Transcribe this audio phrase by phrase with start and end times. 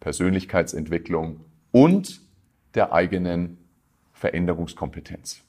[0.00, 1.40] Persönlichkeitsentwicklung
[1.72, 2.20] und
[2.74, 3.58] der eigenen
[4.12, 5.42] Veränderungskompetenz.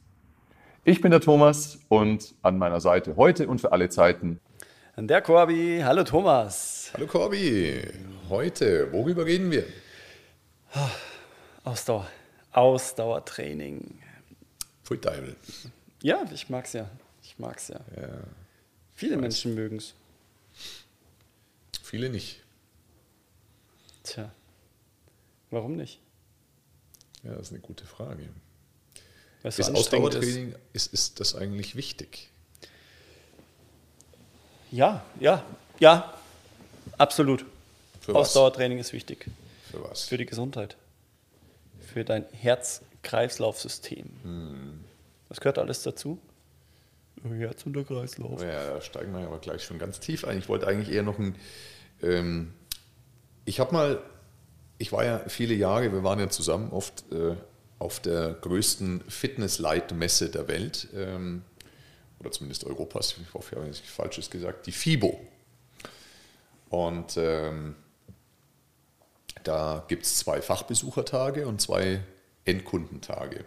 [0.84, 4.40] Ich bin der Thomas und an meiner Seite heute und für alle Zeiten
[5.00, 5.82] der Corby.
[5.84, 6.90] Hallo Thomas.
[6.94, 7.84] Hallo Corby.
[8.30, 9.64] Heute, worüber reden wir?
[11.64, 12.08] Ausdauer.
[12.52, 14.00] Ausdauertraining.
[14.84, 15.36] Pfui Teufel.
[16.02, 16.90] Ja, ich mag's ja.
[17.22, 17.80] Ich mag's ja.
[17.96, 18.08] ja
[18.96, 19.94] Viele Menschen mögen es.
[21.84, 22.44] Viele nicht.
[24.08, 24.32] Tja,
[25.52, 26.00] warum nicht?
[27.24, 28.30] Ja, das ist eine gute Frage.
[29.44, 32.30] Ist Ausdauertraining, ist, ist das eigentlich wichtig?
[34.72, 35.44] Ja, ja,
[35.80, 36.14] ja,
[36.98, 37.46] absolut.
[38.02, 39.30] Für Ausdauertraining ist wichtig.
[39.72, 40.06] Für was?
[40.06, 40.78] Für die Gesundheit.
[41.82, 44.10] Für dein Herz-Kreislauf-System.
[44.24, 44.84] Hm.
[45.28, 46.18] Das gehört alles dazu.
[47.24, 48.42] Herz und der Kreislauf.
[48.42, 50.38] Ja, da steigen wir aber gleich schon ganz tief ein.
[50.38, 51.36] Ich wollte eigentlich eher noch ein.
[52.02, 52.54] Ähm,
[53.48, 54.04] ich habe mal,
[54.78, 57.36] ich war ja viele Jahre, wir waren ja zusammen oft äh,
[57.80, 60.90] auf der größten Fitness-Light-Messe der Welt.
[60.94, 61.44] Ähm,
[62.20, 65.18] oder zumindest Europas, ich hoffe, ich habe nichts Falsches gesagt, die FIBO.
[66.70, 67.76] Und ähm,
[69.44, 72.02] da gibt es zwei Fachbesuchertage und zwei
[72.44, 73.46] Endkundentage.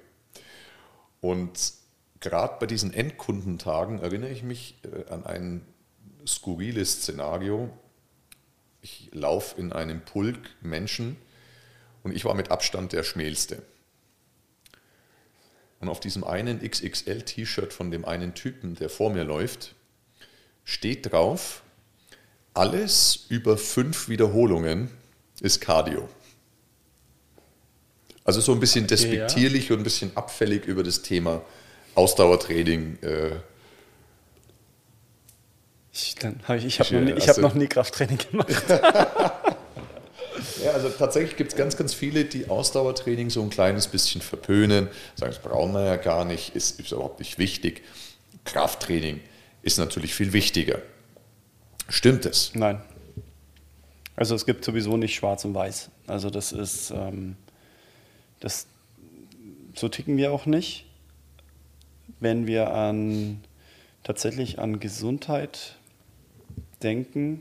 [1.20, 1.74] Und
[2.20, 5.66] gerade bei diesen Endkundentagen erinnere ich mich äh, an ein
[6.26, 7.68] skurriles Szenario.
[8.82, 11.16] Ich laufe in einem Pulk Menschen
[12.02, 13.62] und ich war mit Abstand der Schmälste.
[15.80, 19.74] Und auf diesem einen XXL-T-Shirt von dem einen Typen, der vor mir läuft,
[20.64, 21.62] steht drauf,
[22.52, 24.90] alles über fünf Wiederholungen
[25.40, 26.08] ist Cardio.
[28.24, 29.74] Also so ein bisschen despektierlich ja.
[29.74, 31.42] und ein bisschen abfällig über das Thema
[31.94, 32.98] Ausdauertraining.
[33.02, 33.36] Äh,
[36.02, 38.64] ich, hab ich, ich habe noch, hab noch nie Krafttraining gemacht.
[40.64, 44.88] Ja, also tatsächlich gibt es ganz, ganz viele, die Ausdauertraining so ein kleines bisschen verpönen,
[45.14, 47.82] sagen, das brauchen wir ja gar nicht, ist, ist überhaupt nicht wichtig.
[48.44, 49.20] Krafttraining
[49.62, 50.80] ist natürlich viel wichtiger.
[51.88, 52.54] Stimmt es?
[52.54, 52.80] Nein.
[54.16, 55.90] Also es gibt sowieso nicht schwarz und weiß.
[56.06, 57.36] Also das ist, ähm,
[58.38, 58.66] das,
[59.74, 60.86] so ticken wir auch nicht.
[62.18, 63.42] Wenn wir an,
[64.04, 65.76] tatsächlich an Gesundheit
[66.82, 67.40] denken,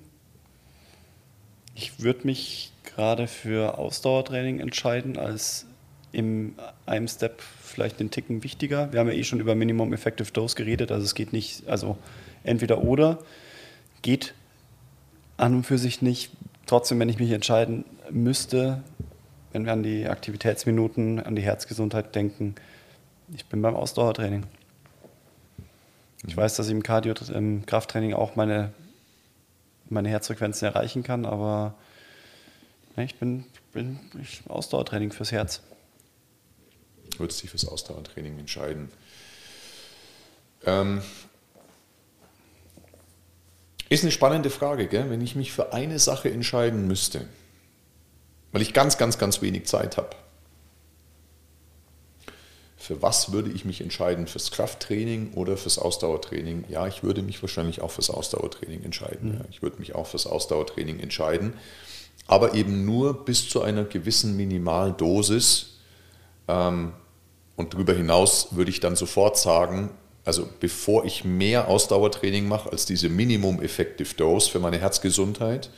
[1.75, 5.65] ich würde mich gerade für Ausdauertraining entscheiden, als
[6.11, 6.55] im
[6.85, 8.91] einem Step vielleicht den Ticken wichtiger.
[8.91, 11.97] Wir haben ja eh schon über Minimum Effective Dose geredet, also es geht nicht, also
[12.43, 13.19] entweder oder
[14.01, 14.33] geht
[15.37, 16.31] an und für sich nicht.
[16.65, 18.83] Trotzdem, wenn ich mich entscheiden müsste,
[19.51, 22.55] wenn wir an die Aktivitätsminuten, an die Herzgesundheit denken,
[23.33, 24.43] ich bin beim Ausdauertraining.
[26.27, 28.71] Ich weiß, dass ich im Cardio, im Krafttraining auch meine,
[29.91, 31.75] meine Herzfrequenzen erreichen kann, aber
[32.97, 35.61] ich bin, bin ich Ausdauertraining fürs Herz.
[37.17, 38.89] Würdest dich fürs Ausdauertraining entscheiden?
[40.65, 41.01] Ähm,
[43.89, 45.09] ist eine spannende Frage, gell?
[45.09, 47.27] wenn ich mich für eine Sache entscheiden müsste,
[48.51, 50.15] weil ich ganz, ganz, ganz wenig Zeit habe.
[52.79, 54.25] Für was würde ich mich entscheiden?
[54.25, 56.63] Fürs Krafttraining oder fürs Ausdauertraining?
[56.69, 59.29] Ja, ich würde mich wahrscheinlich auch fürs Ausdauertraining entscheiden.
[59.29, 59.37] Mhm.
[59.39, 61.53] Ja, ich würde mich auch fürs Ausdauertraining entscheiden
[62.29, 65.79] aber eben nur bis zu einer gewissen Minimaldosis.
[66.47, 66.93] Ähm,
[67.55, 69.89] und darüber hinaus würde ich dann sofort sagen,
[70.25, 75.71] also bevor ich mehr Ausdauertraining mache als diese Minimum Effective Dose für meine Herzgesundheit,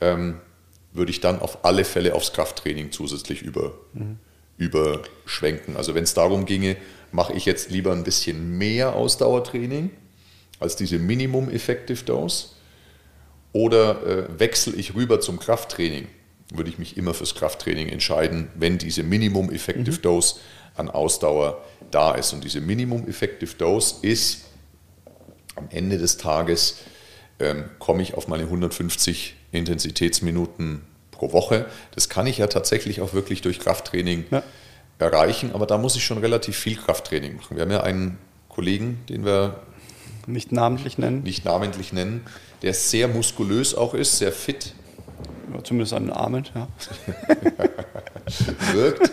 [0.00, 0.40] ähm,
[0.92, 4.20] würde ich dann auf alle Fälle aufs Krafttraining zusätzlich über, mhm.
[4.62, 5.76] Überschwenken.
[5.76, 6.76] Also wenn es darum ginge,
[7.10, 9.90] mache ich jetzt lieber ein bisschen mehr Ausdauertraining
[10.60, 12.48] als diese Minimum Effective Dose
[13.52, 16.08] oder äh, wechsle ich rüber zum Krafttraining?
[16.54, 20.02] Würde ich mich immer fürs Krafttraining entscheiden, wenn diese Minimum Effective mhm.
[20.02, 20.36] Dose
[20.74, 22.32] an Ausdauer da ist.
[22.32, 24.44] Und diese Minimum Effective Dose ist
[25.56, 26.78] am Ende des Tages,
[27.40, 30.82] ähm, komme ich auf meine 150 Intensitätsminuten
[31.22, 31.66] pro Woche.
[31.94, 34.42] Das kann ich ja tatsächlich auch wirklich durch Krafttraining ja.
[34.98, 37.56] erreichen, aber da muss ich schon relativ viel Krafttraining machen.
[37.56, 39.60] Wir haben ja einen Kollegen, den wir
[40.26, 41.22] nicht namentlich nennen.
[41.22, 42.26] Nicht namentlich nennen,
[42.62, 44.74] der sehr muskulös auch ist, sehr fit.
[45.54, 46.66] Ja, zumindest an den Armen, ja.
[48.72, 49.12] wirkt.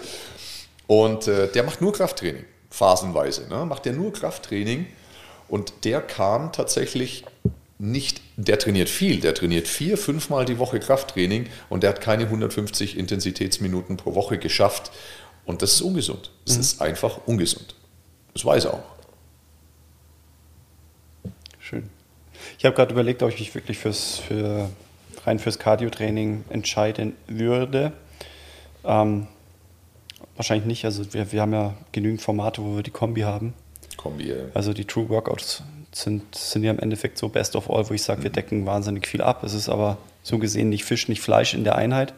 [0.88, 3.47] Und äh, der macht nur Krafttraining, phasenweise.
[3.50, 3.65] Ne?
[3.65, 4.88] Macht der nur Krafttraining.
[5.47, 7.23] Und der kam tatsächlich
[7.79, 12.25] nicht, der trainiert viel, der trainiert vier, fünfmal die Woche Krafttraining und der hat keine
[12.25, 14.91] 150 Intensitätsminuten pro Woche geschafft.
[15.45, 16.29] Und das ist ungesund.
[16.45, 16.61] Es mhm.
[16.61, 17.73] ist einfach ungesund.
[18.33, 18.83] Das weiß er auch.
[21.59, 21.89] Schön.
[22.57, 24.69] Ich habe gerade überlegt, ob ich mich wirklich fürs, für,
[25.25, 27.93] rein fürs Cardio-Training entscheiden würde.
[28.83, 29.27] Ähm,
[30.35, 30.83] wahrscheinlich nicht.
[30.83, 33.53] Also wir, wir haben ja genügend Formate, wo wir die Kombi haben.
[33.95, 34.35] Kombi, ja.
[34.53, 38.03] Also die True Workouts sind, sind ja im Endeffekt so Best of All, wo ich
[38.03, 39.44] sage, wir decken wahnsinnig viel ab.
[39.44, 42.13] Es ist aber so gesehen nicht Fisch, nicht Fleisch in der Einheit.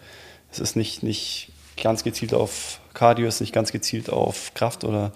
[0.51, 1.51] Es ist nicht, nicht
[1.81, 5.11] ganz gezielt auf Cardio, es ist nicht ganz gezielt auf Kraft oder,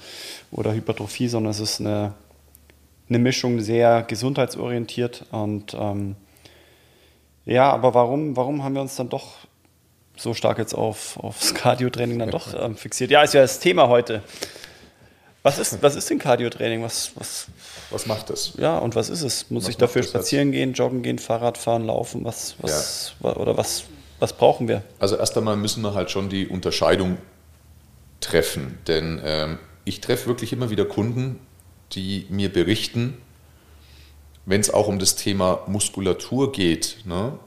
[0.51, 2.13] oder Hypertrophie, sondern es ist eine,
[3.09, 5.25] eine Mischung sehr gesundheitsorientiert.
[5.31, 6.15] Und ähm,
[7.45, 9.33] ja, aber warum, warum haben wir uns dann doch
[10.17, 13.11] so stark jetzt auf, aufs Cardio-Training dann doch ähm, fixiert?
[13.11, 14.23] Ja, ist ja das Thema heute.
[15.45, 16.81] Was ist, was ist denn Cardio-Training?
[16.81, 17.45] Was, was,
[17.91, 18.53] was macht das?
[18.57, 19.51] Ja, und was ist es?
[19.51, 22.25] Muss was ich dafür spazieren gehen, joggen gehen, Fahrrad fahren, laufen?
[22.25, 23.35] Was, was, ja.
[23.35, 23.83] Oder was,
[24.17, 24.81] was brauchen wir?
[24.97, 27.19] Also erst einmal müssen wir halt schon die Unterscheidung
[28.21, 28.79] treffen.
[28.87, 31.39] Denn ähm, ich treffe wirklich immer wieder Kunden,
[31.91, 33.21] die mir berichten,
[34.47, 37.37] wenn es auch um das Thema Muskulatur geht, ne,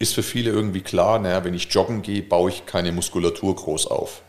[0.00, 3.86] ist für viele irgendwie klar, naja, wenn ich joggen gehe, baue ich keine Muskulatur groß
[3.86, 4.22] auf.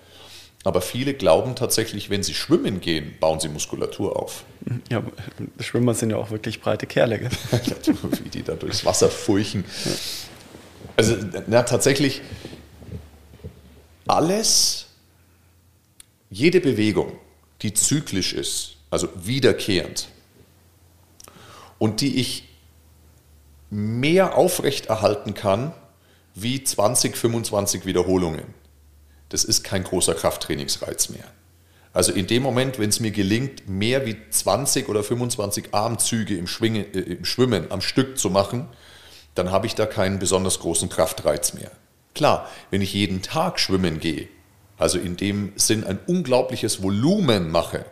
[0.63, 4.43] Aber viele glauben tatsächlich, wenn sie schwimmen gehen, bauen sie Muskulatur auf.
[4.89, 5.01] Ja,
[5.59, 7.19] Schwimmer sind ja auch wirklich breite Kerle.
[8.23, 9.65] Wie die da durchs Wasser furchen.
[10.95, 11.17] Also
[11.47, 12.21] na, tatsächlich
[14.05, 14.87] alles,
[16.29, 17.13] jede Bewegung,
[17.63, 20.09] die zyklisch ist, also wiederkehrend,
[21.79, 22.47] und die ich
[23.71, 25.73] mehr aufrechterhalten kann
[26.35, 28.60] wie 20, 25 Wiederholungen
[29.31, 31.23] das ist kein großer Krafttrainingsreiz mehr.
[31.93, 36.47] Also in dem Moment, wenn es mir gelingt, mehr wie 20 oder 25 Armzüge im,
[36.47, 38.67] Schwingen, äh, im Schwimmen am Stück zu machen,
[39.35, 41.71] dann habe ich da keinen besonders großen Kraftreiz mehr.
[42.13, 44.27] Klar, wenn ich jeden Tag schwimmen gehe,
[44.77, 47.85] also in dem Sinn ein unglaubliches Volumen mache,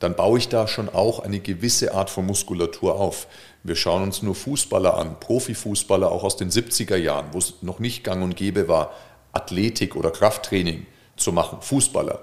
[0.00, 3.28] dann baue ich da schon auch eine gewisse Art von Muskulatur auf.
[3.62, 7.78] Wir schauen uns nur Fußballer an, Profifußballer auch aus den 70er Jahren, wo es noch
[7.78, 8.92] nicht gang und gäbe war,
[9.36, 10.86] Athletik oder Krafttraining
[11.16, 12.20] zu machen, Fußballer.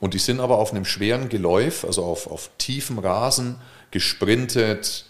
[0.00, 3.56] Und die sind aber auf einem schweren Geläuf, also auf, auf tiefem Rasen,
[3.90, 5.06] gesprintet,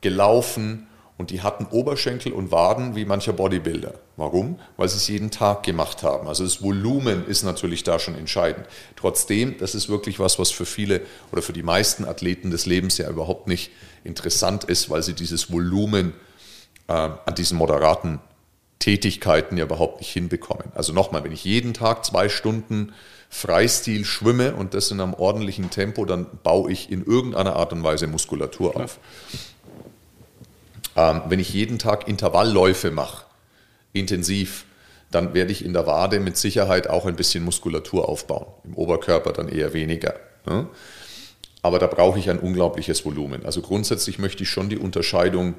[0.00, 0.88] gelaufen
[1.18, 3.94] und die hatten Oberschenkel und Waden wie mancher Bodybuilder.
[4.16, 4.58] Warum?
[4.76, 6.26] Weil sie es jeden Tag gemacht haben.
[6.26, 8.66] Also das Volumen ist natürlich da schon entscheidend.
[8.96, 12.98] Trotzdem, das ist wirklich was, was für viele oder für die meisten Athleten des Lebens
[12.98, 13.70] ja überhaupt nicht
[14.02, 16.14] interessant ist, weil sie dieses Volumen
[16.88, 18.18] äh, an diesen moderaten
[18.82, 20.64] Tätigkeiten ja überhaupt nicht hinbekommen.
[20.74, 22.92] Also nochmal, wenn ich jeden Tag zwei Stunden
[23.30, 27.84] Freistil schwimme und das in einem ordentlichen Tempo, dann baue ich in irgendeiner Art und
[27.84, 28.98] Weise Muskulatur auf.
[30.96, 33.24] Ähm, wenn ich jeden Tag Intervallläufe mache,
[33.92, 34.64] intensiv,
[35.12, 38.46] dann werde ich in der Wade mit Sicherheit auch ein bisschen Muskulatur aufbauen.
[38.64, 40.16] Im Oberkörper dann eher weniger.
[40.44, 40.66] Ne?
[41.62, 43.46] Aber da brauche ich ein unglaubliches Volumen.
[43.46, 45.54] Also grundsätzlich möchte ich schon die Unterscheidung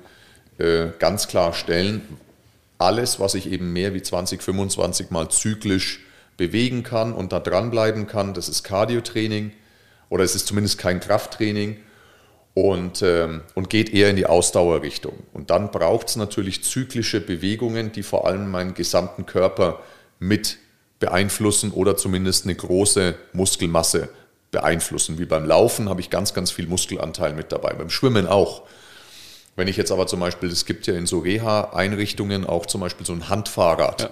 [0.58, 2.02] äh, ganz klar stellen,
[2.78, 6.02] alles, was ich eben mehr wie 20, 25 Mal zyklisch
[6.38, 9.51] bewegen kann und da dranbleiben kann, das ist Cardiotraining
[10.10, 11.77] oder es ist zumindest kein Krafttraining
[12.53, 15.13] und, ähm, und geht eher in die Ausdauerrichtung.
[15.34, 19.80] Und dann braucht es natürlich zyklische Bewegungen, die vor allem meinen gesamten Körper
[20.20, 20.58] mit
[21.00, 24.10] beeinflussen oder zumindest eine große Muskelmasse
[24.51, 25.20] beeinflussen.
[25.20, 28.63] Wie beim Laufen habe ich ganz, ganz viel Muskelanteil mit dabei, beim Schwimmen auch.
[29.55, 33.05] Wenn ich jetzt aber zum Beispiel, es gibt ja in so Reha-Einrichtungen auch zum Beispiel
[33.05, 34.01] so ein Handfahrrad.
[34.01, 34.10] Ja.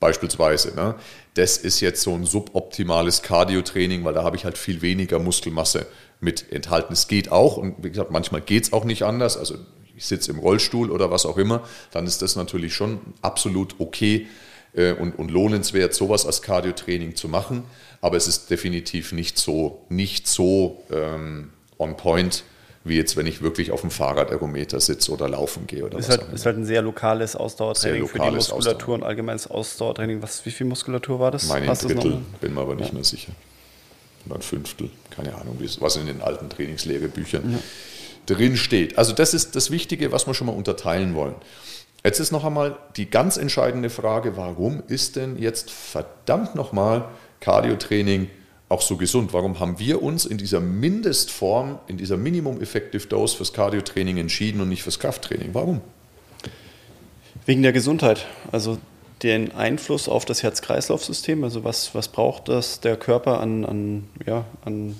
[0.00, 0.74] Beispielsweise.
[0.74, 0.96] Ne?
[1.34, 5.86] Das ist jetzt so ein suboptimales Cardio-Training, weil da habe ich halt viel weniger Muskelmasse
[6.18, 6.92] mit enthalten.
[6.92, 9.36] Es geht auch und wie gesagt, manchmal geht es auch nicht anders.
[9.36, 9.54] Also
[9.96, 11.62] ich sitze im Rollstuhl oder was auch immer,
[11.92, 14.26] dann ist das natürlich schon absolut okay
[14.74, 17.62] äh, und, und lohnenswert, sowas als Cardio-Training zu machen.
[18.00, 22.42] Aber es ist definitiv nicht so, nicht so ähm, on point,
[22.84, 25.84] wie jetzt, wenn ich wirklich auf dem Fahrradergometer sitze oder laufen gehe.
[25.84, 28.74] Oder ist, was halt, ist halt ein sehr lokales Ausdauertraining sehr lokales für die Muskulatur
[28.74, 28.94] Ausdauer.
[28.94, 30.22] und allgemeines Ausdauertraining.
[30.22, 31.48] Was, wie viel Muskulatur war das?
[31.48, 32.94] Meine ein Drittel, bin mir aber nicht ja.
[32.94, 33.32] mehr sicher.
[34.26, 38.34] Oder ein Fünftel, keine Ahnung, was in den alten Trainingslehrebüchern ja.
[38.34, 38.98] drin steht.
[38.98, 41.34] Also das ist das Wichtige, was wir schon mal unterteilen wollen.
[42.04, 47.04] Jetzt ist noch einmal die ganz entscheidende Frage, warum ist denn jetzt verdammt nochmal
[47.40, 48.41] Cardiotraining training
[48.72, 49.32] auch so gesund?
[49.32, 54.60] Warum haben wir uns in dieser Mindestform, in dieser Minimum Effective Dose fürs Cardio-Training entschieden
[54.60, 55.50] und nicht fürs Krafttraining?
[55.52, 55.80] Warum?
[57.46, 58.26] Wegen der Gesundheit.
[58.50, 58.78] Also
[59.22, 61.44] den Einfluss auf das Herz-Kreislauf-System.
[61.44, 64.96] Also was, was braucht das der Körper an, an, ja, an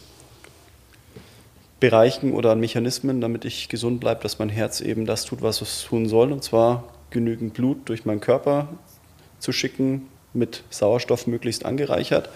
[1.80, 5.60] Bereichen oder an Mechanismen, damit ich gesund bleibe, dass mein Herz eben das tut, was
[5.62, 6.30] es tun soll.
[6.30, 8.68] Und zwar genügend Blut durch meinen Körper
[9.40, 12.28] zu schicken, mit Sauerstoff möglichst angereichert,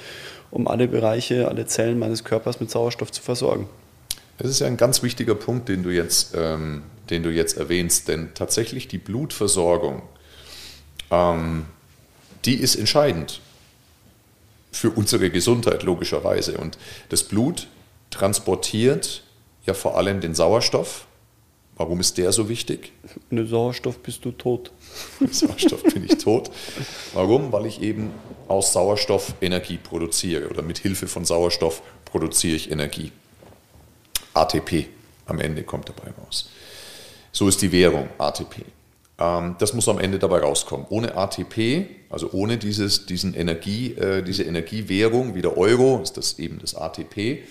[0.50, 3.68] um alle Bereiche, alle Zellen meines Körpers mit Sauerstoff zu versorgen.
[4.38, 8.08] Das ist ja ein ganz wichtiger Punkt, den du jetzt, ähm, den du jetzt erwähnst,
[8.08, 10.02] denn tatsächlich die Blutversorgung,
[11.10, 11.64] ähm,
[12.44, 13.40] die ist entscheidend
[14.72, 16.58] für unsere Gesundheit logischerweise.
[16.58, 16.76] Und
[17.08, 17.66] das Blut
[18.10, 19.22] transportiert
[19.64, 21.05] ja vor allem den Sauerstoff.
[21.76, 22.92] Warum ist der so wichtig?
[23.30, 24.72] Ohne Sauerstoff bist du tot.
[25.20, 26.50] Ohne Sauerstoff bin ich tot.
[27.12, 27.52] Warum?
[27.52, 28.10] Weil ich eben
[28.48, 33.12] aus Sauerstoff Energie produziere oder mit Hilfe von Sauerstoff produziere ich Energie.
[34.32, 34.86] ATP
[35.26, 36.50] am Ende kommt dabei raus.
[37.30, 38.64] So ist die Währung ATP.
[39.18, 40.86] Ähm, das muss am Ende dabei rauskommen.
[40.88, 46.38] Ohne ATP, also ohne dieses, diesen Energie, äh, diese Energiewährung wie der Euro, ist das
[46.38, 47.42] eben das ATP,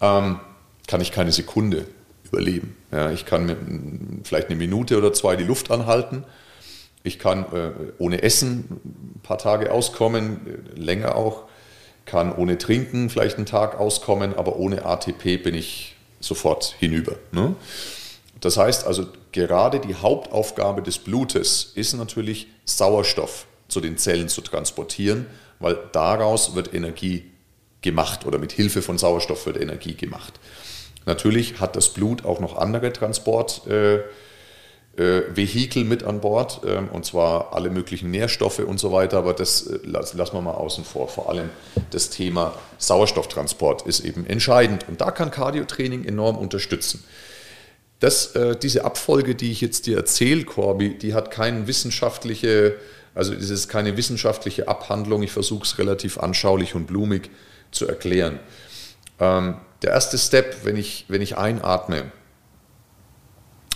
[0.00, 0.40] ähm,
[0.86, 1.86] kann ich keine Sekunde
[2.36, 2.76] überleben.
[2.92, 6.24] Ja, ich kann vielleicht eine Minute oder zwei die Luft anhalten.
[7.02, 10.40] Ich kann äh, ohne Essen ein paar Tage auskommen,
[10.74, 11.44] länger auch.
[12.04, 17.16] Kann ohne Trinken vielleicht einen Tag auskommen, aber ohne ATP bin ich sofort hinüber.
[17.32, 17.56] Ne?
[18.40, 24.42] Das heißt also, gerade die Hauptaufgabe des Blutes ist natürlich Sauerstoff zu den Zellen zu
[24.42, 25.26] transportieren,
[25.58, 27.24] weil daraus wird Energie
[27.80, 30.38] gemacht oder mit Hilfe von Sauerstoff wird Energie gemacht.
[31.06, 34.10] Natürlich hat das Blut auch noch andere Transportvehikel
[34.98, 39.32] äh, äh, mit an Bord, äh, und zwar alle möglichen Nährstoffe und so weiter, aber
[39.32, 41.08] das äh, lassen wir mal außen vor.
[41.08, 41.48] Vor allem
[41.92, 47.04] das Thema Sauerstofftransport ist eben entscheidend und da kann Cardiotraining enorm unterstützen.
[48.00, 52.74] Das, diese Abfolge, die ich jetzt dir erzähle, Corby, die hat keine wissenschaftliche,
[53.14, 55.22] also es ist keine wissenschaftliche Abhandlung.
[55.22, 57.30] Ich versuche es relativ anschaulich und blumig
[57.70, 58.38] zu erklären.
[59.18, 62.10] Ähm, der erste Step, wenn ich, wenn ich einatme,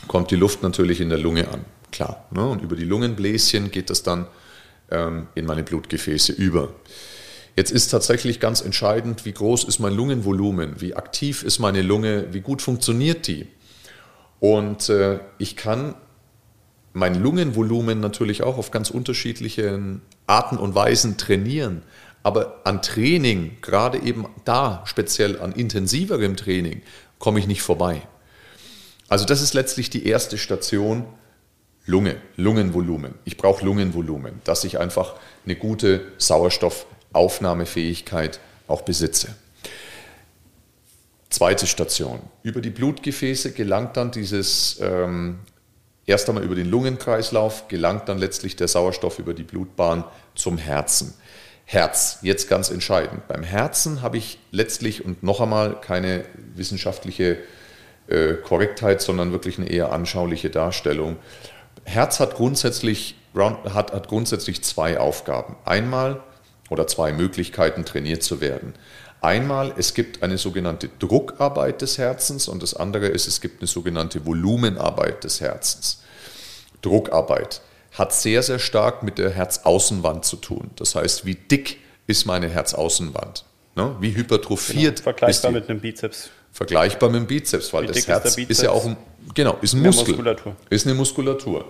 [0.09, 2.27] kommt die Luft natürlich in der Lunge an, klar.
[2.31, 2.47] Ne?
[2.47, 4.27] Und über die Lungenbläschen geht das dann
[4.91, 6.71] ähm, in meine Blutgefäße über.
[7.57, 12.33] Jetzt ist tatsächlich ganz entscheidend, wie groß ist mein Lungenvolumen, wie aktiv ist meine Lunge,
[12.33, 13.47] wie gut funktioniert die.
[14.39, 15.95] Und äh, ich kann
[16.93, 21.83] mein Lungenvolumen natürlich auch auf ganz unterschiedliche Arten und Weisen trainieren.
[22.23, 26.83] Aber an Training, gerade eben da speziell an intensiverem Training,
[27.19, 28.03] komme ich nicht vorbei.
[29.09, 31.05] Also das ist letztlich die erste Station,
[31.87, 33.15] Lunge, Lungenvolumen.
[33.25, 39.35] Ich brauche Lungenvolumen, dass ich einfach eine gute Sauerstoffaufnahmefähigkeit auch besitze.
[41.31, 42.21] Zweite Station.
[42.43, 45.39] Über die Blutgefäße gelangt dann dieses, ähm,
[46.07, 51.15] erst einmal über den Lungenkreislauf, gelangt dann letztlich der Sauerstoff über die Blutbahn zum Herzen.
[51.73, 53.29] Herz, jetzt ganz entscheidend.
[53.29, 56.25] Beim Herzen habe ich letztlich und noch einmal keine
[56.57, 57.39] wissenschaftliche
[58.09, 61.17] äh, Korrektheit, sondern wirklich eine eher anschauliche Darstellung.
[61.85, 65.55] Herz hat grundsätzlich, hat, hat grundsätzlich zwei Aufgaben.
[65.65, 66.25] Einmal
[66.71, 68.75] oder zwei Möglichkeiten, trainiert zu werden.
[69.21, 73.69] Einmal, es gibt eine sogenannte Druckarbeit des Herzens und das andere ist, es gibt eine
[73.69, 76.03] sogenannte Volumenarbeit des Herzens.
[76.83, 77.61] Druckarbeit
[77.93, 80.71] hat sehr, sehr stark mit der Herzaußenwand zu tun.
[80.77, 83.45] Das heißt, wie dick ist meine Herzaußenwand?
[83.77, 83.97] Ne?
[84.01, 86.31] Wie hypertrophiert genau, vergleichbar mit einem Bizeps.
[86.53, 88.97] Vergleichbar mit einem Bizeps, weil wie das Herz ist, ist, ja auch ein,
[89.35, 90.15] genau, ist ein Muskel.
[90.15, 90.57] Muskulatur.
[90.69, 91.65] Ist eine Muskulatur.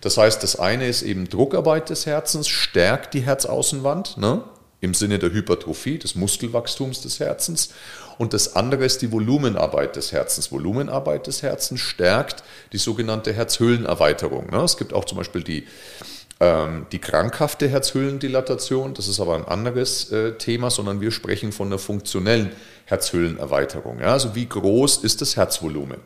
[0.00, 4.16] Das heißt, das eine ist eben Druckarbeit des Herzens, stärkt die Herzaußenwand.
[4.16, 4.42] Ne?
[4.84, 7.70] im Sinne der Hypertrophie, des Muskelwachstums des Herzens.
[8.18, 10.52] Und das andere ist die Volumenarbeit des Herzens.
[10.52, 14.50] Volumenarbeit des Herzens stärkt die sogenannte Herzhöhlenerweiterung.
[14.50, 14.62] Ne?
[14.62, 15.66] Es gibt auch zum Beispiel die,
[16.40, 18.94] ähm, die krankhafte Herzhöhlendilatation.
[18.94, 22.50] Das ist aber ein anderes äh, Thema, sondern wir sprechen von einer funktionellen
[22.84, 24.00] Herzhöhlenerweiterung.
[24.00, 25.98] Also wie groß ist das Herzvolumen?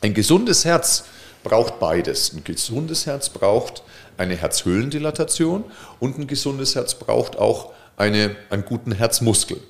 [0.00, 1.04] Ein gesundes Herz
[1.42, 2.32] braucht beides.
[2.32, 3.82] Ein gesundes Herz braucht
[4.18, 5.64] eine Herzhöhlendilatation
[5.98, 9.60] und ein gesundes Herz braucht auch eine, einen guten Herzmuskel.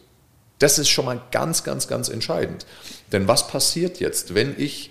[0.62, 2.66] Das ist schon mal ganz, ganz, ganz entscheidend.
[3.11, 4.90] Denn was passiert jetzt, wenn ich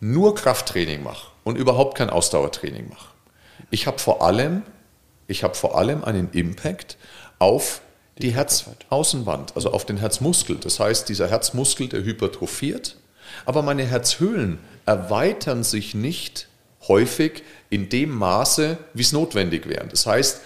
[0.00, 3.10] nur Krafttraining mache und überhaupt kein Ausdauertraining mache?
[3.70, 4.62] Ich habe vor allem,
[5.28, 6.96] ich habe vor allem einen Impact
[7.38, 7.82] auf
[8.18, 10.56] die Herzaußenwand, also auf den Herzmuskel.
[10.56, 12.96] Das heißt, dieser Herzmuskel, der hypertrophiert,
[13.46, 16.48] aber meine Herzhöhlen erweitern sich nicht
[16.88, 19.86] häufig in dem Maße, wie es notwendig wäre.
[19.86, 20.40] Das heißt,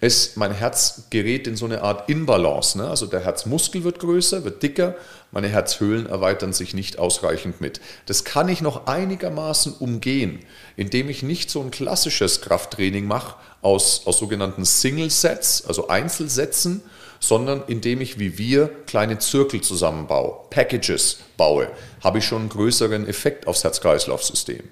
[0.00, 2.78] es, mein Herz gerät in so eine Art Inbalance.
[2.78, 2.88] Ne?
[2.88, 4.94] Also der Herzmuskel wird größer, wird dicker,
[5.32, 7.80] meine Herzhöhlen erweitern sich nicht ausreichend mit.
[8.06, 10.40] Das kann ich noch einigermaßen umgehen,
[10.76, 16.82] indem ich nicht so ein klassisches Krafttraining mache aus, aus sogenannten Single Sets, also Einzelsätzen,
[17.20, 21.68] sondern indem ich wie wir kleine Zirkel zusammenbaue, Packages baue,
[22.02, 24.62] habe ich schon einen größeren Effekt aufs Herz-Kreislauf-System.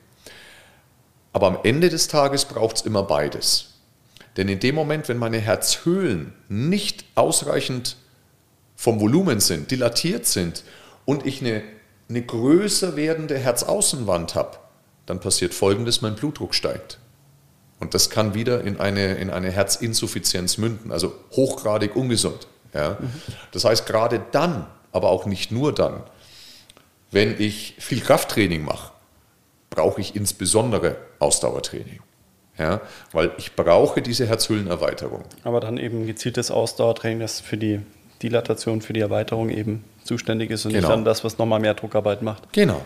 [1.32, 3.75] Aber am Ende des Tages braucht es immer beides.
[4.36, 7.96] Denn in dem Moment, wenn meine Herzhöhlen nicht ausreichend
[8.74, 10.62] vom Volumen sind, dilatiert sind
[11.04, 11.62] und ich eine,
[12.08, 14.58] eine größer werdende Herzaußenwand habe,
[15.06, 16.98] dann passiert Folgendes, mein Blutdruck steigt.
[17.78, 22.46] Und das kann wieder in eine, in eine Herzinsuffizienz münden, also hochgradig ungesund.
[22.74, 22.98] Ja?
[23.52, 26.02] Das heißt, gerade dann, aber auch nicht nur dann,
[27.10, 28.92] wenn ich viel Krafttraining mache,
[29.70, 32.00] brauche ich insbesondere Ausdauertraining.
[32.58, 32.80] Ja,
[33.12, 35.24] weil ich brauche diese Herzhüllenerweiterung.
[35.44, 37.80] Aber dann eben gezieltes Ausdauertraining, das für die
[38.22, 40.88] Dilatation, für die Erweiterung eben zuständig ist und genau.
[40.88, 42.52] nicht dann das, was nochmal mehr Druckarbeit macht.
[42.52, 42.84] Genau.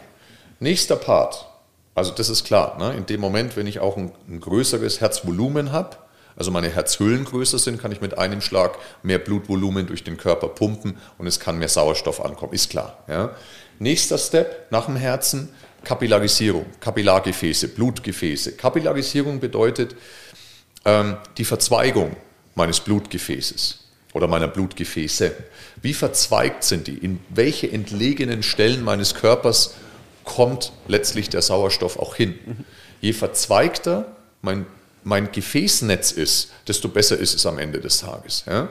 [0.59, 1.47] Nächster Part.
[1.95, 2.79] Also das ist klar.
[2.79, 2.95] Ne?
[2.97, 5.97] In dem Moment, wenn ich auch ein, ein größeres Herzvolumen habe,
[6.37, 10.49] also meine Herzhüllen größer sind, kann ich mit einem Schlag mehr Blutvolumen durch den Körper
[10.49, 12.55] pumpen und es kann mehr Sauerstoff ankommen.
[12.55, 12.99] Ist klar.
[13.09, 13.31] Ja?
[13.79, 15.51] Nächster Step nach dem Herzen
[15.85, 18.53] Kapillarisierung, Kapillargefäße, Blutgefäße.
[18.53, 19.97] Kapillarisierung bedeutet
[20.85, 22.17] ähm, die Verzweigung
[22.55, 23.79] meines Blutgefäßes
[24.13, 25.33] oder meiner Blutgefäße.
[25.83, 26.99] Wie verzweigt sind die?
[26.99, 29.75] In welche entlegenen Stellen meines Körpers
[30.25, 32.39] kommt letztlich der Sauerstoff auch hin?
[33.01, 34.67] Je verzweigter mein,
[35.05, 38.45] mein Gefäßnetz ist, desto besser ist es am Ende des Tages.
[38.47, 38.69] Ja?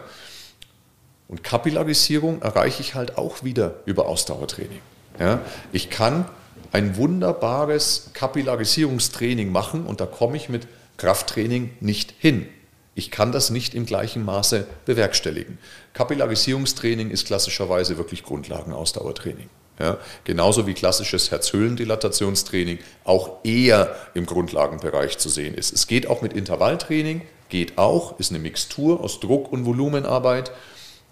[1.28, 4.82] Und Kapillarisierung erreiche ich halt auch wieder über Ausdauertraining.
[5.20, 5.42] Ja?
[5.72, 6.26] Ich kann
[6.72, 12.48] ein wunderbares Kapillarisierungstraining machen und da komme ich mit Krafttraining nicht hin.
[12.96, 15.58] Ich kann das nicht im gleichen Maße bewerkstelligen.
[15.94, 19.50] Kapillarisierungstraining ist klassischerweise wirklich Grundlagenausdauertraining.
[19.80, 25.72] Ja, genauso wie klassisches Herzhöhlendilatationstraining auch eher im Grundlagenbereich zu sehen ist.
[25.72, 30.52] Es geht auch mit Intervalltraining, geht auch, ist eine Mixtur aus Druck- und Volumenarbeit,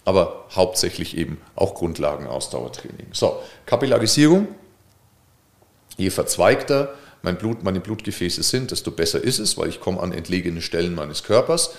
[0.03, 3.07] aber hauptsächlich eben auch Grundlagenausdauertraining.
[3.13, 4.49] So, Kapillarisierung
[5.97, 10.11] Je verzweigter mein Blut, meine Blutgefäße sind, desto besser ist es, weil ich komme an
[10.11, 11.71] entlegene Stellen meines Körpers.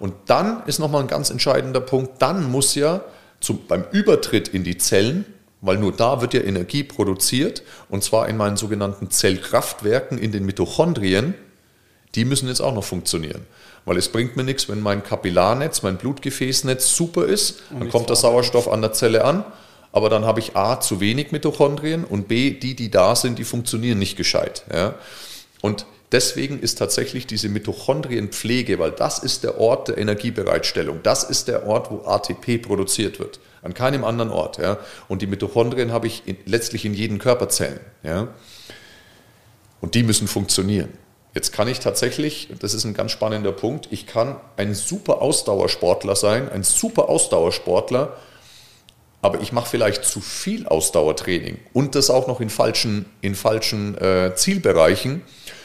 [0.00, 3.02] Und dann ist nochmal ein ganz entscheidender Punkt, dann muss ja
[3.40, 5.26] zum, beim Übertritt in die Zellen,
[5.60, 10.44] weil nur da wird ja Energie produziert, und zwar in meinen sogenannten Zellkraftwerken in den
[10.44, 11.34] Mitochondrien,
[12.14, 13.46] die müssen jetzt auch noch funktionieren.
[13.84, 18.16] Weil es bringt mir nichts, wenn mein Kapillarnetz, mein Blutgefäßnetz super ist, dann kommt der
[18.16, 19.44] Sauerstoff an der Zelle an
[19.96, 23.44] aber dann habe ich A, zu wenig Mitochondrien und B, die, die da sind, die
[23.44, 24.62] funktionieren nicht gescheit.
[24.70, 24.94] Ja?
[25.62, 31.48] Und deswegen ist tatsächlich diese Mitochondrienpflege, weil das ist der Ort der Energiebereitstellung, das ist
[31.48, 34.58] der Ort, wo ATP produziert wird, an keinem anderen Ort.
[34.58, 34.76] Ja?
[35.08, 37.80] Und die Mitochondrien habe ich in, letztlich in jeden Körperzellen.
[38.02, 38.28] Ja?
[39.80, 40.90] Und die müssen funktionieren.
[41.34, 46.16] Jetzt kann ich tatsächlich, das ist ein ganz spannender Punkt, ich kann ein super Ausdauersportler
[46.16, 48.14] sein, ein super Ausdauersportler,
[49.22, 53.96] aber ich mache vielleicht zu viel Ausdauertraining und das auch noch in falschen, in falschen
[53.98, 55.22] äh, Zielbereichen.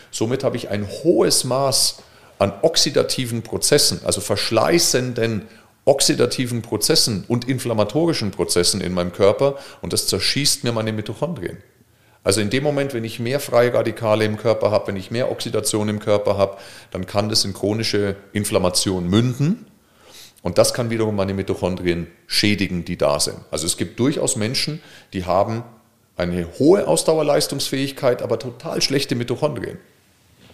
[0.09, 2.03] Somit habe ich ein hohes Maß
[2.39, 5.47] an oxidativen Prozessen, also verschleißenden
[5.85, 11.57] oxidativen Prozessen und inflammatorischen Prozessen in meinem Körper und das zerschießt mir meine Mitochondrien.
[12.23, 15.31] Also in dem Moment, wenn ich mehr freie Radikale im Körper habe, wenn ich mehr
[15.31, 16.57] Oxidation im Körper habe,
[16.91, 19.65] dann kann das in chronische Inflammation münden
[20.41, 23.37] und das kann wiederum meine Mitochondrien schädigen, die da sind.
[23.51, 24.81] Also es gibt durchaus Menschen,
[25.13, 25.63] die haben
[26.17, 29.77] eine hohe Ausdauerleistungsfähigkeit, aber total schlechte Mitochondrien.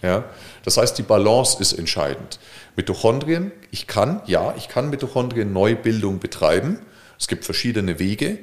[0.02, 0.24] Ja?
[0.64, 2.38] Das heißt, die Balance ist entscheidend.
[2.76, 6.80] Mitochondrien, ich kann, ja, ich kann Mitochondrien-Neubildung betreiben.
[7.18, 8.38] Es gibt verschiedene Wege.